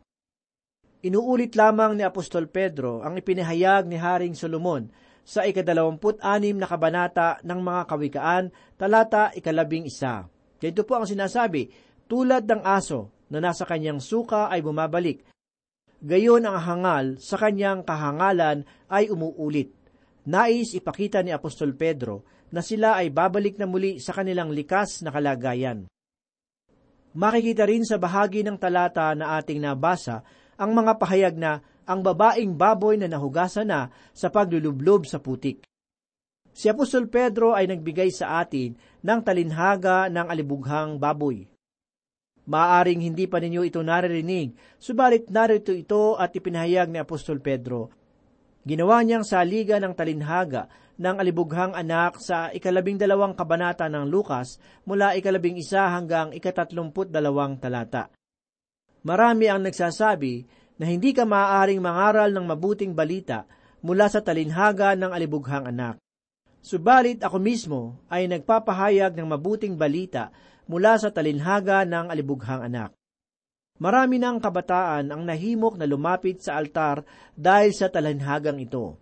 Inuulit 1.08 1.56
lamang 1.56 1.96
ni 1.96 2.04
Apostol 2.04 2.52
Pedro 2.52 3.00
ang 3.00 3.16
ipinahayag 3.16 3.88
ni 3.88 3.96
Haring 3.96 4.36
Solomon 4.36 4.92
sa 5.24 5.48
ikadalawamput 5.48 6.20
anim 6.20 6.58
na 6.60 6.68
kabanata 6.68 7.40
ng 7.46 7.60
mga 7.62 7.82
kawikaan, 7.88 8.46
talata 8.76 9.32
ikalabing 9.32 9.88
isa. 9.88 10.28
Dito 10.60 10.84
po 10.84 10.98
ang 10.98 11.08
sinasabi, 11.08 11.70
tulad 12.10 12.44
ng 12.44 12.62
aso 12.66 13.14
na 13.30 13.40
nasa 13.40 13.64
kanyang 13.64 14.02
suka 14.02 14.50
ay 14.52 14.66
bumabalik, 14.66 15.24
gayon 16.02 16.44
ang 16.44 16.58
hangal 16.58 17.06
sa 17.22 17.38
kanyang 17.38 17.86
kahangalan 17.86 18.66
ay 18.90 19.08
umuulit. 19.08 19.75
Nais 20.26 20.74
ipakita 20.74 21.22
ni 21.22 21.30
Apostol 21.30 21.78
Pedro 21.78 22.26
na 22.50 22.66
sila 22.66 22.98
ay 22.98 23.14
babalik 23.14 23.62
na 23.62 23.70
muli 23.70 24.02
sa 24.02 24.10
kanilang 24.14 24.50
likas 24.50 25.06
na 25.06 25.14
kalagayan. 25.14 25.86
Makikita 27.16 27.64
rin 27.70 27.86
sa 27.86 28.02
bahagi 28.02 28.42
ng 28.42 28.58
talata 28.58 29.14
na 29.14 29.38
ating 29.40 29.62
nabasa 29.62 30.26
ang 30.58 30.74
mga 30.74 30.98
pahayag 31.00 31.36
na 31.38 31.62
ang 31.86 32.02
babaeng 32.02 32.58
baboy 32.58 32.98
na 32.98 33.06
nahugasan 33.06 33.70
na 33.70 33.94
sa 34.12 34.34
paglulublob 34.34 35.06
sa 35.06 35.22
putik. 35.22 35.62
Si 36.56 36.72
Apostol 36.72 37.12
Pedro 37.12 37.54
ay 37.54 37.70
nagbigay 37.70 38.10
sa 38.10 38.42
atin 38.42 38.74
ng 39.04 39.20
talinhaga 39.22 40.08
ng 40.10 40.28
alibughang 40.28 40.98
baboy. 40.98 41.46
Maaring 42.46 43.02
hindi 43.02 43.26
pa 43.26 43.42
ninyo 43.42 43.62
ito 43.66 43.82
naririnig, 43.82 44.56
subalit 44.80 45.30
narito 45.30 45.74
ito 45.74 46.16
at 46.16 46.32
ipinahayag 46.34 46.90
ni 46.90 47.00
Apostol 47.02 47.42
Pedro. 47.42 47.92
Ginawa 48.66 49.06
niyang 49.06 49.22
saliga 49.22 49.78
ng 49.78 49.94
talinhaga 49.94 50.66
ng 50.98 51.22
alibughang 51.22 51.78
anak 51.78 52.18
sa 52.18 52.50
ikalabing 52.50 52.98
dalawang 52.98 53.38
kabanata 53.38 53.86
ng 53.86 54.10
Lukas 54.10 54.58
mula 54.90 55.14
ikalabing 55.14 55.62
isa 55.62 55.86
hanggang 55.94 56.34
ikatatlumput 56.34 57.14
dalawang 57.14 57.62
talata. 57.62 58.10
Marami 59.06 59.46
ang 59.54 59.62
nagsasabi 59.62 60.50
na 60.82 60.90
hindi 60.90 61.14
ka 61.14 61.30
maaaring 61.30 61.78
mangaral 61.78 62.34
ng 62.34 62.42
mabuting 62.42 62.98
balita 62.98 63.46
mula 63.86 64.10
sa 64.10 64.26
talinhaga 64.26 64.98
ng 64.98 65.14
alibughang 65.14 65.70
anak. 65.70 66.02
Subalit 66.66 67.22
ako 67.22 67.38
mismo 67.38 68.02
ay 68.10 68.26
nagpapahayag 68.26 69.14
ng 69.14 69.30
mabuting 69.30 69.78
balita 69.78 70.34
mula 70.66 70.98
sa 70.98 71.14
talinhaga 71.14 71.86
ng 71.86 72.10
alibughang 72.10 72.66
anak. 72.66 72.98
Marami 73.76 74.16
ng 74.24 74.40
kabataan 74.40 75.12
ang 75.12 75.28
nahimok 75.28 75.76
na 75.76 75.84
lumapit 75.84 76.40
sa 76.40 76.56
altar 76.56 77.04
dahil 77.36 77.76
sa 77.76 77.92
talinhagang 77.92 78.56
ito. 78.64 78.96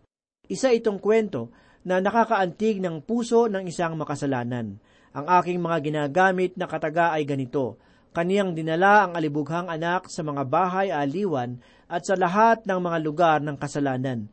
Isa 0.49 0.73
itong 0.73 0.97
kwento 0.97 1.53
na 1.85 2.01
nakakaantig 2.01 2.81
ng 2.81 3.05
puso 3.05 3.45
ng 3.45 3.69
isang 3.69 3.93
makasalanan. 3.93 4.81
Ang 5.13 5.25
aking 5.29 5.61
mga 5.61 5.77
ginagamit 5.85 6.57
na 6.57 6.65
kataga 6.65 7.13
ay 7.13 7.21
ganito, 7.21 7.77
kaniyang 8.17 8.57
dinala 8.57 9.05
ang 9.05 9.13
alibughang 9.13 9.69
anak 9.69 10.09
sa 10.09 10.25
mga 10.25 10.41
bahay 10.49 10.89
aliwan 10.89 11.61
at 11.85 12.09
sa 12.09 12.17
lahat 12.17 12.65
ng 12.65 12.79
mga 12.81 12.97
lugar 13.05 13.37
ng 13.45 13.53
kasalanan. 13.61 14.25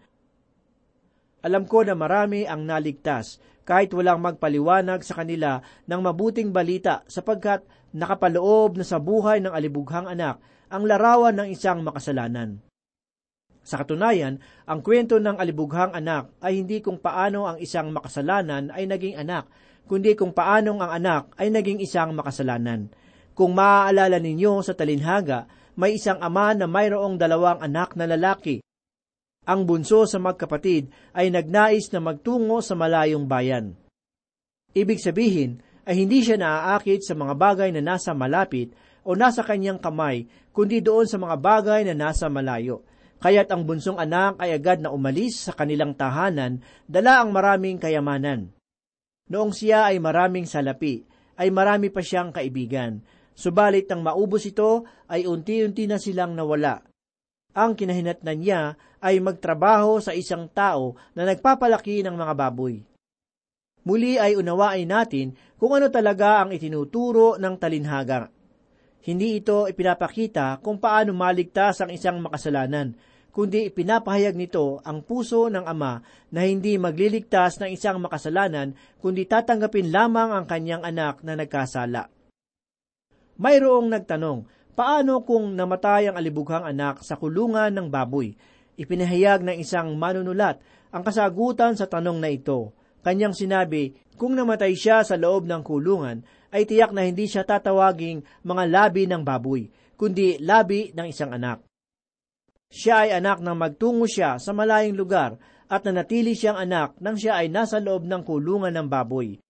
Alam 1.44 1.68
ko 1.68 1.84
na 1.84 1.92
marami 1.92 2.48
ang 2.48 2.64
naligtas 2.64 3.40
kahit 3.68 3.92
walang 3.92 4.24
magpaliwanag 4.24 5.04
sa 5.04 5.20
kanila 5.20 5.60
ng 5.84 6.00
mabuting 6.00 6.48
balita 6.48 7.04
sapagkat 7.08 7.60
nakapaloob 7.96 8.78
na 8.78 8.84
sa 8.86 9.02
buhay 9.02 9.42
ng 9.42 9.52
alibughang 9.52 10.06
anak 10.10 10.38
ang 10.70 10.86
larawan 10.86 11.34
ng 11.34 11.48
isang 11.50 11.82
makasalanan. 11.82 12.62
Sa 13.60 13.82
katunayan, 13.82 14.40
ang 14.64 14.80
kwento 14.80 15.20
ng 15.20 15.36
alibughang 15.36 15.92
anak 15.92 16.32
ay 16.40 16.64
hindi 16.64 16.80
kung 16.80 16.96
paano 16.96 17.44
ang 17.44 17.60
isang 17.60 17.92
makasalanan 17.92 18.72
ay 18.72 18.88
naging 18.88 19.20
anak, 19.20 19.50
kundi 19.84 20.16
kung 20.16 20.32
paanong 20.32 20.80
ang 20.80 20.92
anak 20.96 21.22
ay 21.36 21.52
naging 21.52 21.82
isang 21.82 22.16
makasalanan. 22.16 22.88
Kung 23.36 23.52
maaalala 23.52 24.16
ninyo 24.16 24.64
sa 24.64 24.72
talinhaga, 24.72 25.46
may 25.76 25.98
isang 25.98 26.18
ama 26.24 26.56
na 26.56 26.66
mayroong 26.66 27.20
dalawang 27.20 27.60
anak 27.60 27.94
na 27.94 28.08
lalaki 28.08 28.64
ang 29.48 29.64
bunso 29.64 30.04
sa 30.04 30.20
magkapatid 30.20 30.92
ay 31.16 31.32
nagnais 31.32 31.88
na 31.90 31.98
magtungo 31.98 32.60
sa 32.60 32.76
malayong 32.76 33.24
bayan. 33.24 33.72
Ibig 34.76 35.00
sabihin 35.00 35.64
ay 35.90 36.06
hindi 36.06 36.22
siya 36.22 36.38
naaakit 36.38 37.02
sa 37.02 37.18
mga 37.18 37.34
bagay 37.34 37.74
na 37.74 37.82
nasa 37.82 38.14
malapit 38.14 38.70
o 39.02 39.18
nasa 39.18 39.42
kanyang 39.42 39.82
kamay, 39.82 40.30
kundi 40.54 40.78
doon 40.78 41.10
sa 41.10 41.18
mga 41.18 41.34
bagay 41.34 41.82
na 41.82 41.98
nasa 41.98 42.30
malayo. 42.30 42.86
Kaya't 43.18 43.50
ang 43.50 43.66
bunsong 43.66 43.98
anak 43.98 44.38
ay 44.38 44.54
agad 44.54 44.78
na 44.78 44.94
umalis 44.94 45.42
sa 45.42 45.52
kanilang 45.52 45.98
tahanan, 45.98 46.62
dala 46.86 47.18
ang 47.18 47.34
maraming 47.34 47.82
kayamanan. 47.82 48.54
Noong 49.34 49.50
siya 49.50 49.90
ay 49.90 49.98
maraming 49.98 50.46
salapi, 50.46 51.02
ay 51.42 51.50
marami 51.50 51.90
pa 51.90 52.06
siyang 52.06 52.30
kaibigan. 52.30 53.02
Subalit 53.34 53.90
nang 53.90 54.06
maubos 54.06 54.46
ito, 54.46 54.86
ay 55.10 55.26
unti-unti 55.26 55.90
na 55.90 55.98
silang 55.98 56.38
nawala. 56.38 56.86
Ang 57.50 57.74
kinahinatnan 57.74 58.38
niya 58.38 58.78
ay 59.02 59.18
magtrabaho 59.18 59.98
sa 59.98 60.14
isang 60.14 60.46
tao 60.54 60.94
na 61.18 61.26
nagpapalaki 61.26 62.06
ng 62.06 62.14
mga 62.14 62.34
baboy. 62.38 62.89
Muli 63.84 64.20
ay 64.20 64.36
unawain 64.36 64.88
natin 64.88 65.32
kung 65.56 65.72
ano 65.72 65.88
talaga 65.88 66.44
ang 66.44 66.52
itinuturo 66.52 67.40
ng 67.40 67.54
talinhaga. 67.56 68.28
Hindi 69.00 69.40
ito 69.40 69.64
ipinapakita 69.64 70.60
kung 70.60 70.76
paano 70.76 71.16
maligtas 71.16 71.80
ang 71.80 71.88
isang 71.88 72.20
makasalanan, 72.20 72.92
kundi 73.32 73.72
ipinapahayag 73.72 74.36
nito 74.36 74.84
ang 74.84 75.00
puso 75.00 75.48
ng 75.48 75.64
Ama 75.64 76.04
na 76.28 76.44
hindi 76.44 76.76
magliligtas 76.76 77.56
ng 77.64 77.72
isang 77.72 77.96
makasalanan, 78.04 78.76
kundi 79.00 79.24
tatanggapin 79.24 79.88
lamang 79.88 80.36
ang 80.36 80.44
kanyang 80.44 80.84
anak 80.84 81.24
na 81.24 81.32
nagkasala. 81.32 82.12
Mayroong 83.40 83.88
nagtanong, 83.88 84.44
paano 84.76 85.24
kung 85.24 85.56
namatay 85.56 86.12
ang 86.12 86.20
alibughang 86.20 86.68
anak 86.68 87.00
sa 87.00 87.16
kulungan 87.16 87.72
ng 87.72 87.88
baboy? 87.88 88.36
Ipinahayag 88.76 89.40
ng 89.40 89.56
isang 89.56 89.96
manunulat 89.96 90.60
ang 90.92 91.00
kasagutan 91.00 91.72
sa 91.72 91.88
tanong 91.88 92.20
na 92.20 92.28
ito. 92.28 92.76
Kanyang 93.00 93.32
sinabi, 93.32 93.96
kung 94.20 94.36
namatay 94.36 94.76
siya 94.76 95.00
sa 95.00 95.16
loob 95.16 95.48
ng 95.48 95.64
kulungan, 95.64 96.20
ay 96.52 96.68
tiyak 96.68 96.92
na 96.92 97.08
hindi 97.08 97.24
siya 97.24 97.46
tatawaging 97.46 98.44
mga 98.44 98.64
labi 98.68 99.08
ng 99.08 99.22
baboy, 99.24 99.70
kundi 99.96 100.36
labi 100.42 100.92
ng 100.92 101.06
isang 101.08 101.32
anak. 101.32 101.64
Siya 102.70 103.08
ay 103.08 103.10
anak 103.18 103.40
ng 103.40 103.56
magtungo 103.56 104.04
siya 104.04 104.36
sa 104.36 104.52
malayong 104.52 104.98
lugar 104.98 105.40
at 105.70 105.82
nanatili 105.86 106.36
siyang 106.36 106.60
anak 106.60 106.98
nang 107.00 107.16
siya 107.16 107.40
ay 107.40 107.48
nasa 107.48 107.80
loob 107.80 108.04
ng 108.04 108.22
kulungan 108.22 108.74
ng 108.76 108.86
baboy. 108.86 109.40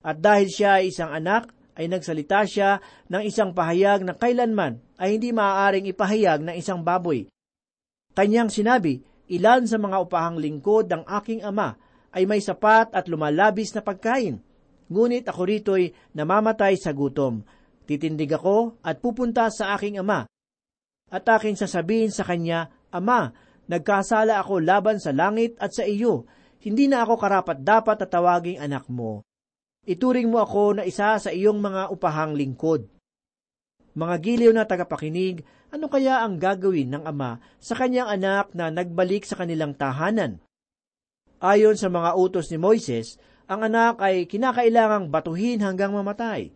At 0.00 0.18
dahil 0.18 0.48
siya 0.48 0.80
ay 0.80 0.90
isang 0.90 1.12
anak, 1.12 1.52
ay 1.76 1.86
nagsalita 1.86 2.44
siya 2.48 2.80
ng 3.08 3.22
isang 3.24 3.54
pahayag 3.54 4.02
na 4.02 4.16
kailanman 4.16 4.80
ay 5.00 5.16
hindi 5.16 5.30
maaaring 5.30 5.88
ipahayag 5.88 6.42
ng 6.44 6.56
isang 6.58 6.82
baboy 6.82 7.30
Kanyang 8.10 8.50
sinabi, 8.50 9.06
ilan 9.30 9.70
sa 9.70 9.78
mga 9.78 10.02
upahang 10.02 10.42
lingkod 10.42 10.90
ng 10.90 11.06
aking 11.06 11.46
ama 11.46 11.78
ay 12.10 12.26
may 12.26 12.42
sapat 12.42 12.94
at 12.94 13.06
lumalabis 13.06 13.74
na 13.74 13.82
pagkain. 13.82 14.42
Ngunit 14.90 15.30
ako 15.30 15.42
rito'y 15.46 15.94
namamatay 16.18 16.74
sa 16.74 16.90
gutom. 16.90 17.46
Titindig 17.86 18.34
ako 18.34 18.82
at 18.82 18.98
pupunta 18.98 19.46
sa 19.50 19.74
aking 19.78 20.02
ama. 20.02 20.26
At 21.10 21.26
aking 21.26 21.58
sasabihin 21.58 22.14
sa 22.14 22.22
kanya, 22.22 22.70
Ama, 22.90 23.30
nagkasala 23.70 24.42
ako 24.42 24.58
laban 24.62 24.98
sa 24.98 25.14
langit 25.14 25.54
at 25.62 25.70
sa 25.70 25.86
iyo. 25.86 26.26
Hindi 26.58 26.90
na 26.90 27.06
ako 27.06 27.14
karapat 27.18 27.62
dapat 27.62 28.02
at 28.02 28.10
tawaging 28.10 28.58
anak 28.58 28.90
mo. 28.90 29.22
Ituring 29.86 30.28
mo 30.28 30.42
ako 30.42 30.82
na 30.82 30.82
isa 30.84 31.16
sa 31.16 31.30
iyong 31.30 31.56
mga 31.56 31.88
upahang 31.88 32.36
lingkod. 32.36 32.90
Mga 33.94 34.16
giliw 34.22 34.52
na 34.54 34.66
tagapakinig, 34.66 35.42
ano 35.70 35.86
kaya 35.86 36.22
ang 36.22 36.38
gagawin 36.38 36.90
ng 36.94 37.04
ama 37.06 37.38
sa 37.62 37.78
kanyang 37.78 38.10
anak 38.10 38.52
na 38.54 38.70
nagbalik 38.70 39.22
sa 39.22 39.38
kanilang 39.38 39.74
tahanan? 39.74 40.42
Ayon 41.40 41.72
sa 41.72 41.88
mga 41.88 42.20
utos 42.20 42.52
ni 42.52 42.60
Moises, 42.60 43.16
ang 43.48 43.64
anak 43.64 44.04
ay 44.04 44.28
kinakailangang 44.28 45.08
batuhin 45.08 45.64
hanggang 45.64 45.88
mamatay. 45.96 46.52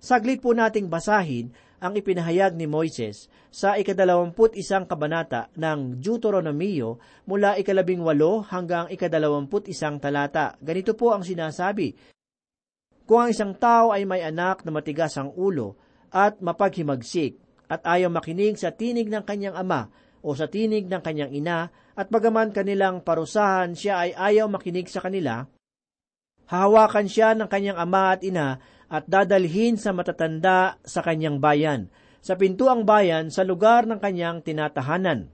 Saglit 0.00 0.40
po 0.40 0.56
nating 0.56 0.88
basahin 0.88 1.52
ang 1.76 1.92
ipinahayag 1.92 2.56
ni 2.56 2.64
Moises 2.64 3.28
sa 3.52 3.76
ikadalawamput 3.76 4.56
isang 4.56 4.88
kabanata 4.88 5.52
ng 5.60 6.00
Deuteronomio 6.00 6.96
mula 7.28 7.60
ikalabing 7.60 8.00
walo 8.00 8.40
hanggang 8.48 8.88
ikadalawamput 8.88 9.68
isang 9.68 10.00
talata. 10.00 10.56
Ganito 10.56 10.96
po 10.96 11.12
ang 11.12 11.20
sinasabi, 11.20 11.92
Kung 13.04 13.28
ang 13.28 13.30
isang 13.30 13.52
tao 13.60 13.92
ay 13.92 14.08
may 14.08 14.24
anak 14.24 14.64
na 14.64 14.72
matigas 14.72 15.20
ang 15.20 15.36
ulo 15.36 15.76
at 16.08 16.40
mapaghimagsik, 16.40 17.36
at 17.66 17.82
ayaw 17.82 18.08
makinig 18.08 18.56
sa 18.56 18.70
tinig 18.72 19.10
ng 19.10 19.26
kanyang 19.26 19.58
ama 19.58 19.90
o 20.26 20.34
sa 20.34 20.50
tinig 20.50 20.90
ng 20.90 20.98
kanyang 20.98 21.30
ina, 21.30 21.70
at 21.94 22.10
bagaman 22.10 22.50
kanilang 22.50 23.06
parusahan 23.06 23.78
siya 23.78 24.02
ay 24.02 24.10
ayaw 24.18 24.50
makinig 24.50 24.90
sa 24.90 24.98
kanila, 24.98 25.46
hahawakan 26.50 27.06
siya 27.06 27.38
ng 27.38 27.46
kanyang 27.46 27.78
ama 27.78 28.18
at 28.18 28.26
ina 28.26 28.58
at 28.90 29.06
dadalhin 29.06 29.78
sa 29.78 29.94
matatanda 29.94 30.82
sa 30.82 31.00
kanyang 31.06 31.38
bayan, 31.38 31.86
sa 32.18 32.34
pintuang 32.34 32.82
bayan 32.82 33.30
sa 33.30 33.46
lugar 33.46 33.86
ng 33.86 34.02
kanyang 34.02 34.42
tinatahanan. 34.42 35.30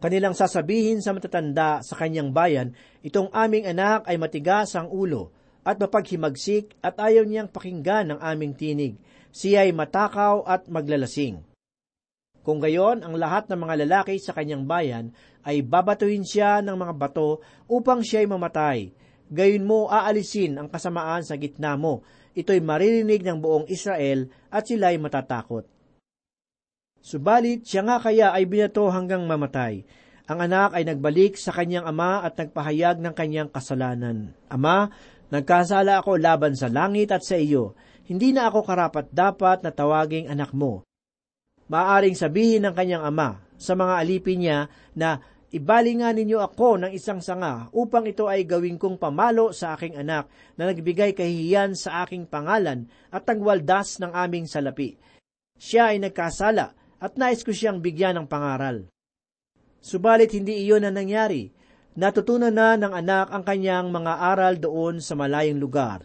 Kanilang 0.00 0.32
sasabihin 0.32 1.04
sa 1.04 1.12
matatanda 1.12 1.84
sa 1.84 1.96
kanyang 1.96 2.32
bayan, 2.32 2.72
itong 3.04 3.28
aming 3.32 3.68
anak 3.68 4.08
ay 4.08 4.16
matigas 4.16 4.72
ang 4.72 4.88
ulo 4.88 5.32
at 5.64 5.76
mapaghimagsik 5.80 6.76
at 6.80 6.96
ayaw 7.00 7.24
niyang 7.24 7.48
pakinggan 7.48 8.16
ang 8.16 8.20
aming 8.24 8.56
tinig 8.56 8.96
siya 9.36 9.68
ay 9.68 9.76
matakaw 9.76 10.48
at 10.48 10.64
maglalasing. 10.72 11.44
Kung 12.46 12.62
gayon, 12.62 13.02
ang 13.02 13.18
lahat 13.18 13.50
ng 13.50 13.58
mga 13.58 13.74
lalaki 13.82 14.22
sa 14.22 14.30
kanyang 14.30 14.70
bayan 14.70 15.10
ay 15.42 15.66
babatuhin 15.66 16.22
siya 16.22 16.62
ng 16.62 16.78
mga 16.78 16.94
bato 16.94 17.42
upang 17.66 18.06
siya 18.06 18.22
ay 18.22 18.30
mamatay. 18.30 18.78
Gayon 19.26 19.66
mo 19.66 19.90
aalisin 19.90 20.54
ang 20.54 20.70
kasamaan 20.70 21.26
sa 21.26 21.34
gitna 21.34 21.74
mo. 21.74 22.06
Ito'y 22.38 22.62
maririnig 22.62 23.26
ng 23.26 23.42
buong 23.42 23.66
Israel 23.66 24.30
at 24.46 24.62
sila 24.62 24.94
ay 24.94 25.02
matatakot. 25.02 25.66
Subalit, 27.02 27.66
siya 27.66 27.82
nga 27.82 27.98
kaya 27.98 28.30
ay 28.30 28.46
binato 28.46 28.86
hanggang 28.94 29.26
mamatay. 29.26 29.82
Ang 30.30 30.38
anak 30.46 30.78
ay 30.78 30.86
nagbalik 30.86 31.34
sa 31.34 31.50
kanyang 31.50 31.90
ama 31.90 32.22
at 32.22 32.38
nagpahayag 32.38 33.02
ng 33.02 33.14
kanyang 33.18 33.50
kasalanan. 33.50 34.30
Ama, 34.46 34.94
nagkasala 35.34 35.98
ako 35.98 36.14
laban 36.14 36.54
sa 36.54 36.70
langit 36.70 37.10
at 37.10 37.26
sa 37.26 37.34
iyo 37.34 37.74
hindi 38.06 38.30
na 38.30 38.46
ako 38.46 38.62
karapat 38.62 39.10
dapat 39.10 39.66
na 39.66 39.74
tawaging 39.74 40.30
anak 40.30 40.54
mo. 40.54 40.85
Maaring 41.66 42.14
sabihin 42.14 42.62
ng 42.62 42.74
kanyang 42.74 43.02
ama 43.02 43.42
sa 43.58 43.74
mga 43.74 43.94
alipin 43.98 44.38
niya 44.38 44.58
na 44.94 45.18
ibalingan 45.50 46.14
ninyo 46.14 46.38
ako 46.38 46.86
ng 46.86 46.92
isang 46.94 47.18
sanga 47.18 47.66
upang 47.74 48.06
ito 48.06 48.30
ay 48.30 48.46
gawin 48.46 48.78
kong 48.78 49.00
pamalo 49.00 49.50
sa 49.50 49.74
aking 49.74 49.98
anak 49.98 50.30
na 50.54 50.70
nagbigay 50.70 51.10
kahihiyan 51.10 51.74
sa 51.74 52.06
aking 52.06 52.30
pangalan 52.30 52.86
at 53.10 53.26
tagwaldas 53.26 53.98
ng 53.98 54.14
aming 54.14 54.46
salapi. 54.46 54.94
Siya 55.58 55.90
ay 55.90 55.98
nagkasala 55.98 56.76
at 57.02 57.18
nais 57.18 57.42
ko 57.42 57.50
siyang 57.50 57.82
bigyan 57.82 58.22
ng 58.22 58.26
pangaral. 58.30 58.86
Subalit 59.82 60.34
hindi 60.34 60.66
iyon 60.66 60.86
na 60.86 60.92
nangyari. 60.94 61.50
Natutunan 61.96 62.52
na 62.52 62.76
ng 62.76 62.92
anak 62.92 63.32
ang 63.32 63.42
kanyang 63.42 63.88
mga 63.88 64.12
aral 64.20 64.54
doon 64.60 65.00
sa 65.00 65.16
malayong 65.16 65.56
lugar. 65.56 66.04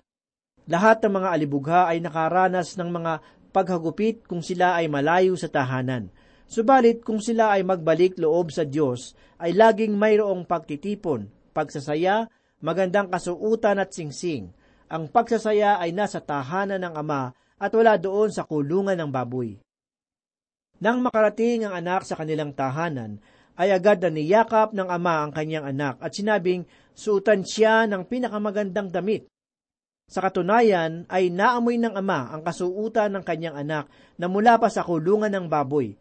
Lahat 0.71 1.03
ng 1.03 1.19
mga 1.19 1.29
alibugha 1.35 1.81
ay 1.91 1.99
nakaranas 1.99 2.79
ng 2.79 2.87
mga 2.87 3.13
paghagupit 3.51 4.25
kung 4.25 4.41
sila 4.41 4.79
ay 4.79 4.87
malayo 4.87 5.35
sa 5.35 5.51
tahanan. 5.51 6.09
Subalit 6.51 7.05
kung 7.05 7.23
sila 7.23 7.55
ay 7.55 7.63
magbalik 7.63 8.19
loob 8.19 8.51
sa 8.51 8.67
Diyos, 8.67 9.15
ay 9.39 9.55
laging 9.55 9.95
mayroong 9.95 10.43
pagtitipon, 10.43 11.31
pagsasaya, 11.55 12.27
magandang 12.59 13.07
kasuutan 13.07 13.79
at 13.79 13.95
singsing. 13.95 14.51
Ang 14.91 15.07
pagsasaya 15.07 15.79
ay 15.79 15.95
nasa 15.95 16.19
tahanan 16.19 16.83
ng 16.83 16.95
Ama 16.95 17.31
at 17.55 17.71
wala 17.71 17.95
doon 17.95 18.33
sa 18.33 18.43
kulungan 18.43 18.99
ng 18.99 19.11
baboy. 19.13 19.55
Nang 20.81 20.99
makarating 20.99 21.63
ang 21.63 21.77
anak 21.77 22.09
sa 22.09 22.17
kanilang 22.17 22.57
tahanan, 22.57 23.21
ay 23.55 23.69
agad 23.69 24.01
na 24.01 24.09
niyakap 24.09 24.73
ng 24.73 24.89
ama 24.89 25.21
ang 25.21 25.31
kanyang 25.31 25.69
anak 25.69 26.01
at 26.01 26.09
sinabing 26.09 26.65
suutan 26.97 27.45
siya 27.45 27.85
ng 27.85 28.09
pinakamagandang 28.09 28.89
damit. 28.89 29.29
Sa 30.11 30.19
katunayan 30.19 31.07
ay 31.07 31.31
naamoy 31.31 31.79
ng 31.79 31.95
ama 31.95 32.35
ang 32.35 32.43
kasuutan 32.43 33.15
ng 33.15 33.23
kanyang 33.23 33.55
anak 33.55 33.87
na 34.19 34.27
mula 34.27 34.59
pa 34.59 34.67
sa 34.67 34.83
kulungan 34.83 35.31
ng 35.31 35.47
baboy. 35.47 35.95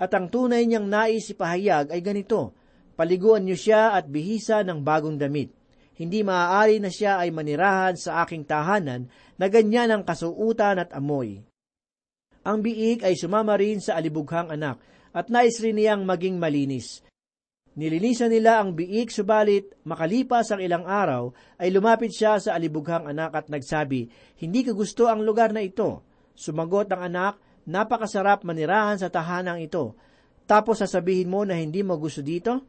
At 0.00 0.16
ang 0.16 0.32
tunay 0.32 0.64
niyang 0.64 0.88
nais 0.88 1.28
ipahayag 1.28 1.92
ay 1.92 2.00
ganito, 2.00 2.56
paliguan 2.96 3.44
niyo 3.44 3.60
siya 3.60 3.92
at 3.92 4.08
bihisa 4.08 4.64
ng 4.64 4.80
bagong 4.80 5.20
damit. 5.20 5.52
Hindi 5.92 6.24
maaari 6.24 6.80
na 6.80 6.88
siya 6.88 7.20
ay 7.20 7.28
manirahan 7.36 8.00
sa 8.00 8.24
aking 8.24 8.48
tahanan 8.48 9.12
na 9.36 9.52
ganyan 9.52 9.92
ang 9.92 10.08
kasuutan 10.08 10.80
at 10.80 10.96
amoy. 10.96 11.44
Ang 12.40 12.64
biik 12.64 13.04
ay 13.04 13.12
sumama 13.12 13.60
rin 13.60 13.84
sa 13.84 14.00
alibughang 14.00 14.48
anak 14.48 14.80
at 15.12 15.28
nais 15.28 15.60
rin 15.60 15.76
niyang 15.76 16.08
maging 16.08 16.40
malinis. 16.40 17.04
Nilinisan 17.78 18.34
nila 18.34 18.58
ang 18.58 18.74
biik 18.74 19.14
subalit 19.14 19.78
makalipas 19.86 20.50
ang 20.50 20.58
ilang 20.58 20.82
araw 20.88 21.30
ay 21.62 21.70
lumapit 21.70 22.10
siya 22.10 22.42
sa 22.42 22.58
alibughang 22.58 23.06
anak 23.06 23.30
at 23.34 23.46
nagsabi, 23.46 24.10
Hindi 24.38 24.66
ko 24.66 24.74
gusto 24.74 25.06
ang 25.06 25.22
lugar 25.22 25.54
na 25.54 25.62
ito. 25.62 26.02
Sumagot 26.34 26.90
ang 26.90 27.06
anak, 27.06 27.34
Napakasarap 27.70 28.42
manirahan 28.42 28.98
sa 28.98 29.12
tahanang 29.12 29.62
ito. 29.62 29.94
Tapos 30.48 30.82
sasabihin 30.82 31.30
mo 31.30 31.46
na 31.46 31.54
hindi 31.60 31.84
mo 31.86 31.94
gusto 32.00 32.24
dito? 32.24 32.66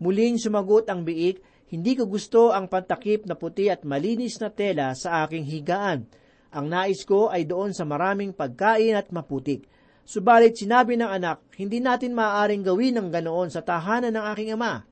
Muling 0.00 0.40
sumagot 0.40 0.88
ang 0.88 1.04
biik, 1.04 1.68
Hindi 1.68 1.92
ko 1.98 2.08
gusto 2.08 2.54
ang 2.54 2.72
pantakip 2.72 3.28
na 3.28 3.36
puti 3.36 3.68
at 3.68 3.84
malinis 3.84 4.40
na 4.40 4.48
tela 4.48 4.96
sa 4.96 5.28
aking 5.28 5.44
higaan 5.44 6.08
ang 6.48 6.66
nais 6.72 7.04
ko 7.04 7.28
ay 7.28 7.44
doon 7.44 7.76
sa 7.76 7.84
maraming 7.84 8.32
pagkain 8.32 8.96
at 8.96 9.12
maputik. 9.12 9.68
Subalit 10.08 10.56
sinabi 10.56 10.96
ng 10.96 11.04
anak, 11.04 11.44
hindi 11.60 11.84
natin 11.84 12.16
maaaring 12.16 12.64
gawin 12.64 12.96
ang 12.96 13.12
ganoon 13.12 13.52
sa 13.52 13.60
tahanan 13.60 14.16
ng 14.16 14.24
aking 14.32 14.56
ama. 14.56 14.88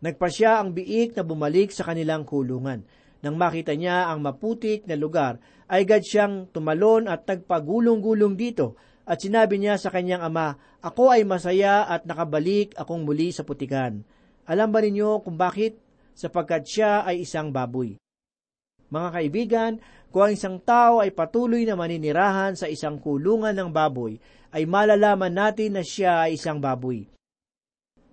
Nagpasya 0.00 0.64
ang 0.64 0.72
biik 0.72 1.12
na 1.12 1.28
bumalik 1.28 1.68
sa 1.76 1.84
kanilang 1.84 2.24
kulungan. 2.24 2.88
Nang 3.20 3.36
makita 3.36 3.76
niya 3.76 4.08
ang 4.08 4.24
maputik 4.24 4.88
na 4.88 4.96
lugar, 4.96 5.44
ay 5.68 5.84
gad 5.84 6.08
siyang 6.08 6.48
tumalon 6.48 7.04
at 7.04 7.28
nagpagulong-gulong 7.28 8.32
dito 8.32 8.80
at 9.04 9.20
sinabi 9.20 9.60
niya 9.60 9.76
sa 9.76 9.92
kanyang 9.92 10.24
ama, 10.24 10.56
Ako 10.80 11.12
ay 11.12 11.28
masaya 11.28 11.84
at 11.84 12.08
nakabalik 12.08 12.72
akong 12.80 13.04
muli 13.04 13.28
sa 13.28 13.44
putikan. 13.44 14.08
Alam 14.48 14.72
ba 14.72 14.80
ninyo 14.80 15.20
kung 15.20 15.36
bakit? 15.36 15.76
Sapagkat 16.16 16.64
siya 16.64 17.04
ay 17.04 17.28
isang 17.28 17.52
baboy. 17.52 18.00
Mga 18.94 19.10
kaibigan, 19.10 19.72
kung 20.14 20.30
ang 20.30 20.32
isang 20.38 20.62
tao 20.62 21.02
ay 21.02 21.10
patuloy 21.10 21.66
na 21.66 21.74
maninirahan 21.74 22.54
sa 22.54 22.70
isang 22.70 23.02
kulungan 23.02 23.50
ng 23.50 23.74
baboy, 23.74 24.22
ay 24.54 24.70
malalaman 24.70 25.34
natin 25.34 25.74
na 25.74 25.82
siya 25.82 26.30
ay 26.30 26.38
isang 26.38 26.62
baboy. 26.62 27.10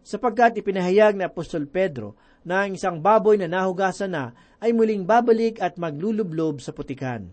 Sapagkat 0.01 0.57
ipinahayag 0.57 1.13
ni 1.13 1.21
Apostol 1.21 1.69
Pedro 1.69 2.17
na 2.41 2.65
ang 2.65 2.73
isang 2.73 2.97
baboy 2.97 3.37
na 3.37 3.45
nahugasan 3.45 4.09
na 4.09 4.33
ay 4.57 4.73
muling 4.73 5.05
babalik 5.05 5.61
at 5.61 5.77
maglulublob 5.77 6.57
sa 6.57 6.73
putikan. 6.73 7.29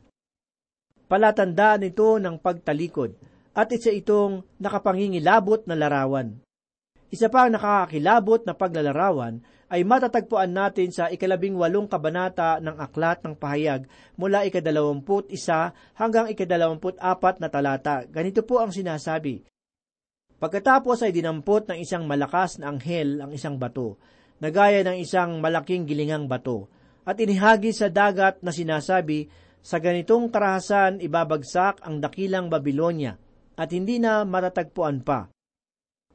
Palatandaan 1.09 1.89
ito 1.89 2.21
ng 2.21 2.37
pagtalikod 2.37 3.17
at 3.57 3.73
isa 3.73 3.89
itong 3.89 4.45
nakapangingilabot 4.61 5.65
na 5.65 5.73
larawan. 5.73 6.37
Isa 7.09 7.33
pa 7.33 7.49
ang 7.49 7.57
nakakakilabot 7.57 8.45
na 8.45 8.53
paglalarawan 8.53 9.41
ay 9.69 9.85
matatagpuan 9.85 10.49
natin 10.49 10.89
sa 10.89 11.13
ikalabing 11.13 11.53
walong 11.53 11.85
kabanata 11.85 12.57
ng 12.65 12.81
Aklat 12.81 13.21
ng 13.21 13.37
Pahayag 13.37 13.85
mula 14.17 14.49
ikadalawamput 14.49 15.29
isa 15.29 15.77
hanggang 15.93 16.33
ikadalawamput 16.33 16.97
apat 16.97 17.37
na 17.41 17.53
talata. 17.53 18.09
Ganito 18.09 18.41
po 18.49 18.65
ang 18.65 18.73
sinasabi. 18.73 19.45
Pagkatapos 20.39 21.05
ay 21.05 21.13
dinampot 21.13 21.69
ng 21.69 21.79
isang 21.83 22.09
malakas 22.09 22.63
na 22.63 22.73
anghel 22.73 23.21
ang 23.21 23.35
isang 23.35 23.59
bato, 23.59 23.99
na 24.39 24.55
gaya 24.55 24.87
ng 24.87 25.03
isang 25.03 25.43
malaking 25.43 25.83
gilingang 25.83 26.31
bato, 26.31 26.71
at 27.03 27.19
inihagi 27.19 27.75
sa 27.75 27.91
dagat 27.91 28.39
na 28.47 28.55
sinasabi, 28.55 29.27
sa 29.59 29.83
ganitong 29.83 30.31
karahasan 30.31 31.03
ibabagsak 31.03 31.83
ang 31.83 31.99
dakilang 31.99 32.47
Babilonya, 32.47 33.19
at 33.59 33.75
hindi 33.75 33.99
na 33.99 34.23
matatagpuan 34.23 35.03
pa. 35.03 35.27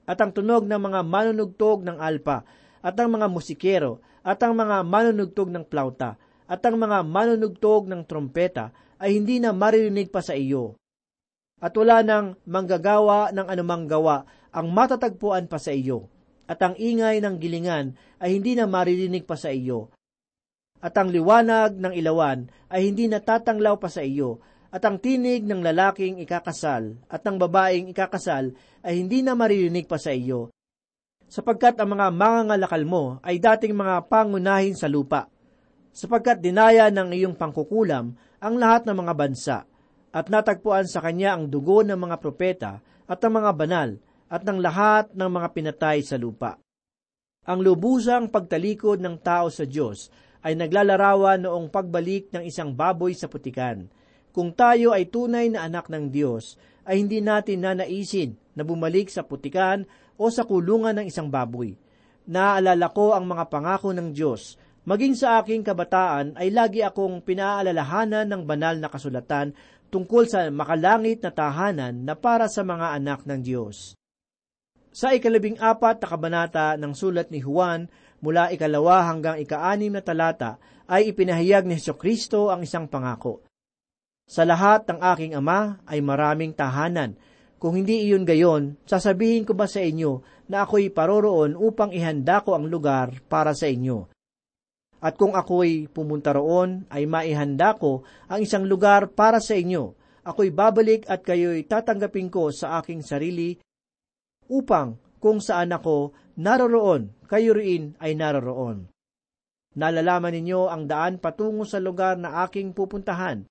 At 0.08 0.24
ang 0.24 0.32
tunog 0.32 0.72
ng 0.72 0.80
mga 0.80 1.00
manunugtog 1.04 1.84
ng 1.84 2.00
alpa 2.00 2.48
at 2.84 3.00
ang 3.00 3.16
mga 3.16 3.32
musikero, 3.32 4.04
at 4.28 4.44
ang 4.44 4.60
mga 4.60 4.84
manunugtog 4.84 5.48
ng 5.48 5.64
plauta, 5.64 6.20
at 6.44 6.60
ang 6.68 6.76
mga 6.76 7.00
manunugtog 7.08 7.88
ng 7.88 8.04
trompeta 8.04 8.76
ay 9.00 9.16
hindi 9.16 9.40
na 9.40 9.56
maririnig 9.56 10.12
pa 10.12 10.20
sa 10.20 10.36
iyo. 10.36 10.76
At 11.64 11.72
wala 11.80 12.04
nang 12.04 12.36
manggagawa 12.44 13.32
ng 13.32 13.48
anumang 13.48 13.88
gawa 13.88 14.28
ang 14.52 14.68
matatagpuan 14.76 15.48
pa 15.48 15.56
sa 15.56 15.72
iyo. 15.72 16.12
At 16.44 16.60
ang 16.60 16.76
ingay 16.76 17.24
ng 17.24 17.40
gilingan 17.40 17.96
ay 18.20 18.36
hindi 18.36 18.60
na 18.60 18.68
maririnig 18.68 19.24
pa 19.24 19.40
sa 19.40 19.48
iyo. 19.48 19.88
At 20.84 21.00
ang 21.00 21.08
liwanag 21.08 21.80
ng 21.80 21.96
ilawan 21.96 22.52
ay 22.68 22.92
hindi 22.92 23.08
natatanglaw 23.08 23.80
pa 23.80 23.88
sa 23.88 24.04
iyo. 24.04 24.44
At 24.76 24.84
ang 24.84 25.00
tinig 25.00 25.48
ng 25.48 25.64
lalaking 25.64 26.20
ikakasal 26.20 27.00
at 27.08 27.22
ng 27.24 27.38
babaeng 27.40 27.88
ikakasal 27.96 28.52
ay 28.84 28.94
hindi 29.00 29.24
na 29.24 29.32
maririnig 29.32 29.88
pa 29.88 29.96
sa 29.96 30.12
iyo 30.12 30.52
sapagkat 31.34 31.82
ang 31.82 31.98
mga 31.98 32.14
mangangalakal 32.14 32.84
mo 32.86 33.18
ay 33.26 33.42
dating 33.42 33.74
mga 33.74 34.06
pangunahin 34.06 34.78
sa 34.78 34.86
lupa, 34.86 35.26
sapagkat 35.90 36.38
dinaya 36.38 36.94
ng 36.94 37.10
iyong 37.10 37.34
pangkukulam 37.34 38.14
ang 38.38 38.56
lahat 38.62 38.86
ng 38.86 38.94
mga 38.94 39.14
bansa, 39.18 39.58
at 40.14 40.30
natagpuan 40.30 40.86
sa 40.86 41.02
kanya 41.02 41.34
ang 41.34 41.50
dugo 41.50 41.82
ng 41.82 41.98
mga 41.98 42.22
propeta 42.22 42.72
at 43.10 43.18
ng 43.18 43.34
mga 43.34 43.52
banal, 43.58 43.90
at 44.30 44.46
ng 44.46 44.62
lahat 44.62 45.10
ng 45.10 45.26
mga 45.26 45.48
pinatay 45.58 46.06
sa 46.06 46.22
lupa. 46.22 46.62
Ang 47.50 47.66
lubusang 47.66 48.30
pagtalikod 48.30 49.02
ng 49.02 49.18
tao 49.18 49.50
sa 49.50 49.66
Diyos 49.66 50.14
ay 50.46 50.54
naglalarawan 50.54 51.50
noong 51.50 51.74
pagbalik 51.74 52.30
ng 52.30 52.46
isang 52.46 52.78
baboy 52.78 53.18
sa 53.18 53.26
putikan. 53.26 53.90
Kung 54.30 54.54
tayo 54.54 54.94
ay 54.94 55.10
tunay 55.10 55.50
na 55.50 55.66
anak 55.66 55.90
ng 55.90 56.14
Diyos, 56.14 56.62
ay 56.84 57.04
hindi 57.04 57.20
natin 57.24 57.64
nanaisin 57.64 58.36
na 58.54 58.62
bumalik 58.68 59.10
sa 59.10 59.24
putikan 59.24 59.88
o 60.20 60.30
sa 60.30 60.46
kulungan 60.46 61.00
ng 61.00 61.06
isang 61.10 61.28
baboy. 61.28 61.74
Naaalala 62.30 62.88
ko 62.96 63.12
ang 63.16 63.28
mga 63.28 63.52
pangako 63.52 63.92
ng 63.92 64.16
Diyos. 64.16 64.56
Maging 64.84 65.16
sa 65.16 65.40
aking 65.40 65.64
kabataan 65.64 66.36
ay 66.36 66.52
lagi 66.52 66.84
akong 66.84 67.24
pinaalalahanan 67.24 68.28
ng 68.28 68.42
banal 68.44 68.76
na 68.80 68.92
kasulatan 68.92 69.56
tungkol 69.88 70.28
sa 70.28 70.48
makalangit 70.52 71.24
na 71.24 71.32
tahanan 71.32 72.04
na 72.04 72.20
para 72.20 72.52
sa 72.52 72.68
mga 72.68 73.00
anak 73.00 73.24
ng 73.24 73.40
Diyos. 73.40 73.96
Sa 74.94 75.10
ikalabing 75.16 75.58
apat 75.58 76.04
na 76.04 76.08
kabanata 76.10 76.68
ng 76.78 76.94
sulat 76.94 77.34
ni 77.34 77.42
Juan, 77.42 77.90
mula 78.22 78.54
ikalawa 78.54 79.10
hanggang 79.10 79.42
ikaanim 79.42 79.98
na 79.98 80.06
talata, 80.06 80.62
ay 80.86 81.10
ipinahayag 81.10 81.66
ni 81.66 81.80
Heso 81.80 81.98
Kristo 81.98 82.54
ang 82.54 82.62
isang 82.62 82.86
pangako. 82.86 83.42
Sa 84.28 84.48
lahat 84.48 84.88
ng 84.88 85.00
aking 85.04 85.34
ama 85.36 85.84
ay 85.84 86.00
maraming 86.00 86.56
tahanan, 86.56 87.20
kung 87.64 87.80
hindi 87.80 88.04
iyon 88.08 88.28
gayon, 88.28 88.76
sasabihin 88.84 89.48
ko 89.48 89.56
ba 89.56 89.72
sa 89.72 89.80
inyo 89.80 90.20
na 90.52 90.68
ako'y 90.68 90.92
paroroon 90.92 91.56
upang 91.56 91.96
ihanda 91.96 92.44
ko 92.44 92.60
ang 92.60 92.68
lugar 92.68 93.24
para 93.32 93.56
sa 93.56 93.72
inyo? 93.72 94.12
At 95.04 95.16
kung 95.16 95.36
ako'y 95.36 95.88
pumunta 95.92 96.36
roon, 96.36 96.88
ay 96.92 97.08
maihanda 97.08 97.76
ko 97.76 98.04
ang 98.28 98.44
isang 98.44 98.68
lugar 98.68 99.12
para 99.12 99.40
sa 99.40 99.56
inyo. 99.56 99.96
Ako'y 100.24 100.52
babalik 100.52 101.08
at 101.08 101.24
kayo'y 101.24 101.68
tatanggapin 101.68 102.32
ko 102.32 102.52
sa 102.52 102.80
aking 102.80 103.04
sarili 103.04 103.60
upang 104.48 105.00
kung 105.24 105.40
saan 105.40 105.72
ako 105.72 106.16
naroroon, 106.36 107.16
kayo 107.32 107.56
rin 107.56 107.96
ay 108.00 108.16
naroroon. 108.16 108.92
Nalalaman 109.80 110.36
ninyo 110.36 110.68
ang 110.68 110.84
daan 110.84 111.16
patungo 111.16 111.64
sa 111.64 111.80
lugar 111.80 112.20
na 112.20 112.44
aking 112.44 112.76
pupuntahan. 112.76 113.48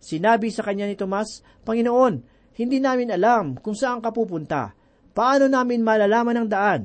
Sinabi 0.00 0.52
sa 0.52 0.60
kanya 0.60 0.84
ni 0.84 0.94
Tomas, 0.98 1.40
Panginoon, 1.64 2.14
hindi 2.60 2.78
namin 2.78 3.10
alam 3.10 3.58
kung 3.58 3.74
saan 3.74 4.04
ka 4.04 4.14
pupunta. 4.14 4.76
Paano 5.14 5.46
namin 5.46 5.82
malalaman 5.82 6.44
ang 6.44 6.48
daan? 6.50 6.82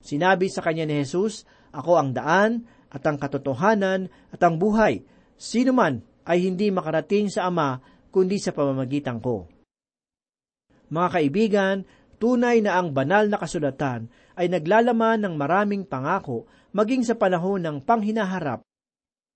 Sinabi 0.00 0.48
sa 0.48 0.64
kanya 0.64 0.88
ni 0.88 1.00
Jesus, 1.04 1.44
Ako 1.72 2.00
ang 2.00 2.10
daan, 2.16 2.64
at 2.90 3.04
ang 3.04 3.20
katotohanan, 3.20 4.08
at 4.32 4.40
ang 4.40 4.56
buhay. 4.56 5.04
Sino 5.36 5.76
man 5.76 6.00
ay 6.24 6.48
hindi 6.48 6.72
makarating 6.72 7.28
sa 7.28 7.48
Ama, 7.48 7.80
kundi 8.10 8.40
sa 8.40 8.50
pamamagitan 8.56 9.20
ko. 9.22 9.46
Mga 10.90 11.08
kaibigan, 11.14 11.76
tunay 12.18 12.60
na 12.60 12.76
ang 12.76 12.90
banal 12.90 13.30
na 13.30 13.38
kasulatan 13.38 14.10
ay 14.34 14.50
naglalaman 14.50 15.22
ng 15.22 15.34
maraming 15.38 15.86
pangako 15.86 16.50
maging 16.74 17.06
sa 17.06 17.14
panahon 17.14 17.62
ng 17.62 17.76
panghinaharap. 17.86 18.62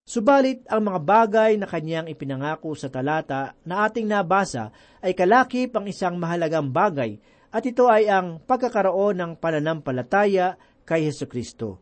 Subalit 0.04 0.68
ang 0.68 0.92
mga 0.92 1.00
bagay 1.00 1.52
na 1.56 1.64
kanyang 1.64 2.12
ipinangako 2.12 2.76
sa 2.76 2.92
talata 2.92 3.56
na 3.64 3.88
ating 3.88 4.04
nabasa 4.04 4.68
ay 5.00 5.16
kalakip 5.16 5.72
ang 5.72 5.88
isang 5.88 6.20
mahalagang 6.20 6.68
bagay 6.68 7.16
at 7.48 7.64
ito 7.64 7.88
ay 7.88 8.12
ang 8.12 8.36
pagkakaroon 8.44 9.16
ng 9.16 9.32
pananampalataya 9.40 10.60
kay 10.84 11.08
Heso 11.08 11.24
Kristo. 11.24 11.80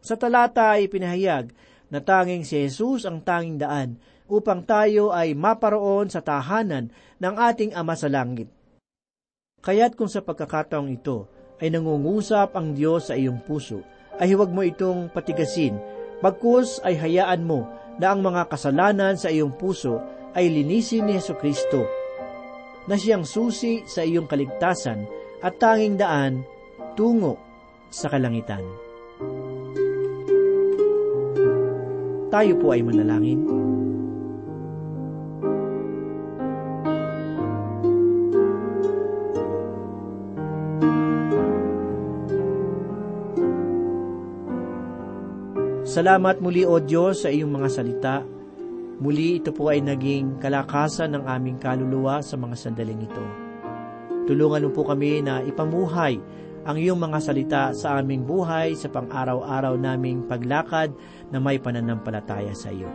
Sa 0.00 0.16
talata 0.16 0.72
ay 0.72 0.88
pinahayag 0.88 1.52
na 1.92 2.00
tanging 2.00 2.48
si 2.48 2.64
Jesus 2.64 3.04
ang 3.04 3.20
tanging 3.20 3.60
daan 3.60 4.00
upang 4.24 4.64
tayo 4.64 5.12
ay 5.12 5.36
maparoon 5.36 6.08
sa 6.08 6.24
tahanan 6.24 6.88
ng 7.20 7.34
ating 7.36 7.76
Ama 7.76 7.92
sa 7.92 8.08
Langit. 8.08 8.48
Kaya't 9.60 10.00
kung 10.00 10.08
sa 10.08 10.24
pagkakataong 10.24 10.88
ito 10.88 11.28
ay 11.60 11.68
nangungusap 11.68 12.56
ang 12.56 12.72
Diyos 12.72 13.12
sa 13.12 13.18
iyong 13.20 13.44
puso, 13.44 13.84
ay 14.16 14.32
huwag 14.32 14.48
mo 14.48 14.64
itong 14.64 15.12
patigasin 15.12 15.76
Bagkus 16.24 16.80
ay 16.80 16.96
hayaan 16.96 17.44
mo 17.44 17.68
na 18.00 18.12
ang 18.12 18.24
mga 18.24 18.48
kasalanan 18.48 19.16
sa 19.16 19.28
iyong 19.28 19.56
puso 19.56 20.00
ay 20.36 20.52
linisin 20.52 21.08
ni 21.08 21.16
Yeso 21.16 21.36
Kristo, 21.36 21.88
na 22.86 22.94
siyang 22.94 23.24
susi 23.24 23.82
sa 23.88 24.04
iyong 24.04 24.28
kaligtasan 24.28 25.08
at 25.40 25.56
tanging 25.56 25.96
daan 25.96 26.44
tungo 26.94 27.40
sa 27.88 28.12
kalangitan. 28.12 28.62
Tayo 32.28 32.52
po 32.60 32.76
ay 32.76 32.84
manalangin. 32.84 33.65
Salamat 45.96 46.44
muli 46.44 46.60
o 46.60 46.76
Diyos 46.76 47.24
sa 47.24 47.32
iyong 47.32 47.56
mga 47.56 47.68
salita. 47.72 48.20
Muli 49.00 49.40
ito 49.40 49.48
po 49.48 49.72
ay 49.72 49.80
naging 49.80 50.36
kalakasan 50.44 51.16
ng 51.16 51.24
aming 51.24 51.56
kaluluwa 51.56 52.20
sa 52.20 52.36
mga 52.36 52.52
sandaling 52.52 53.00
ito. 53.00 53.24
Tulungan 54.28 54.68
mo 54.68 54.70
po 54.76 54.84
kami 54.84 55.24
na 55.24 55.40
ipamuhay 55.40 56.20
ang 56.68 56.76
iyong 56.76 57.00
mga 57.00 57.18
salita 57.24 57.62
sa 57.72 57.96
aming 57.96 58.28
buhay 58.28 58.76
sa 58.76 58.92
pang-araw-araw 58.92 59.72
naming 59.80 60.20
paglakad 60.28 60.92
na 61.32 61.40
may 61.40 61.56
pananampalataya 61.56 62.52
sa 62.52 62.68
iyo. 62.68 62.92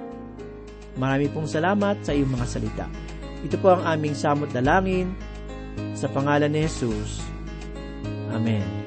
Marami 0.94 1.26
pong 1.34 1.50
salamat 1.50 2.06
sa 2.06 2.14
iyong 2.14 2.38
mga 2.38 2.46
salita. 2.46 2.86
Ito 3.42 3.58
po 3.58 3.82
ang 3.82 3.98
aming 3.98 4.14
samot 4.14 4.54
dalangin 4.54 5.10
sa 5.98 6.06
pangalan 6.06 6.54
ni 6.54 6.70
Jesus. 6.70 7.18
Amen. 8.30 8.81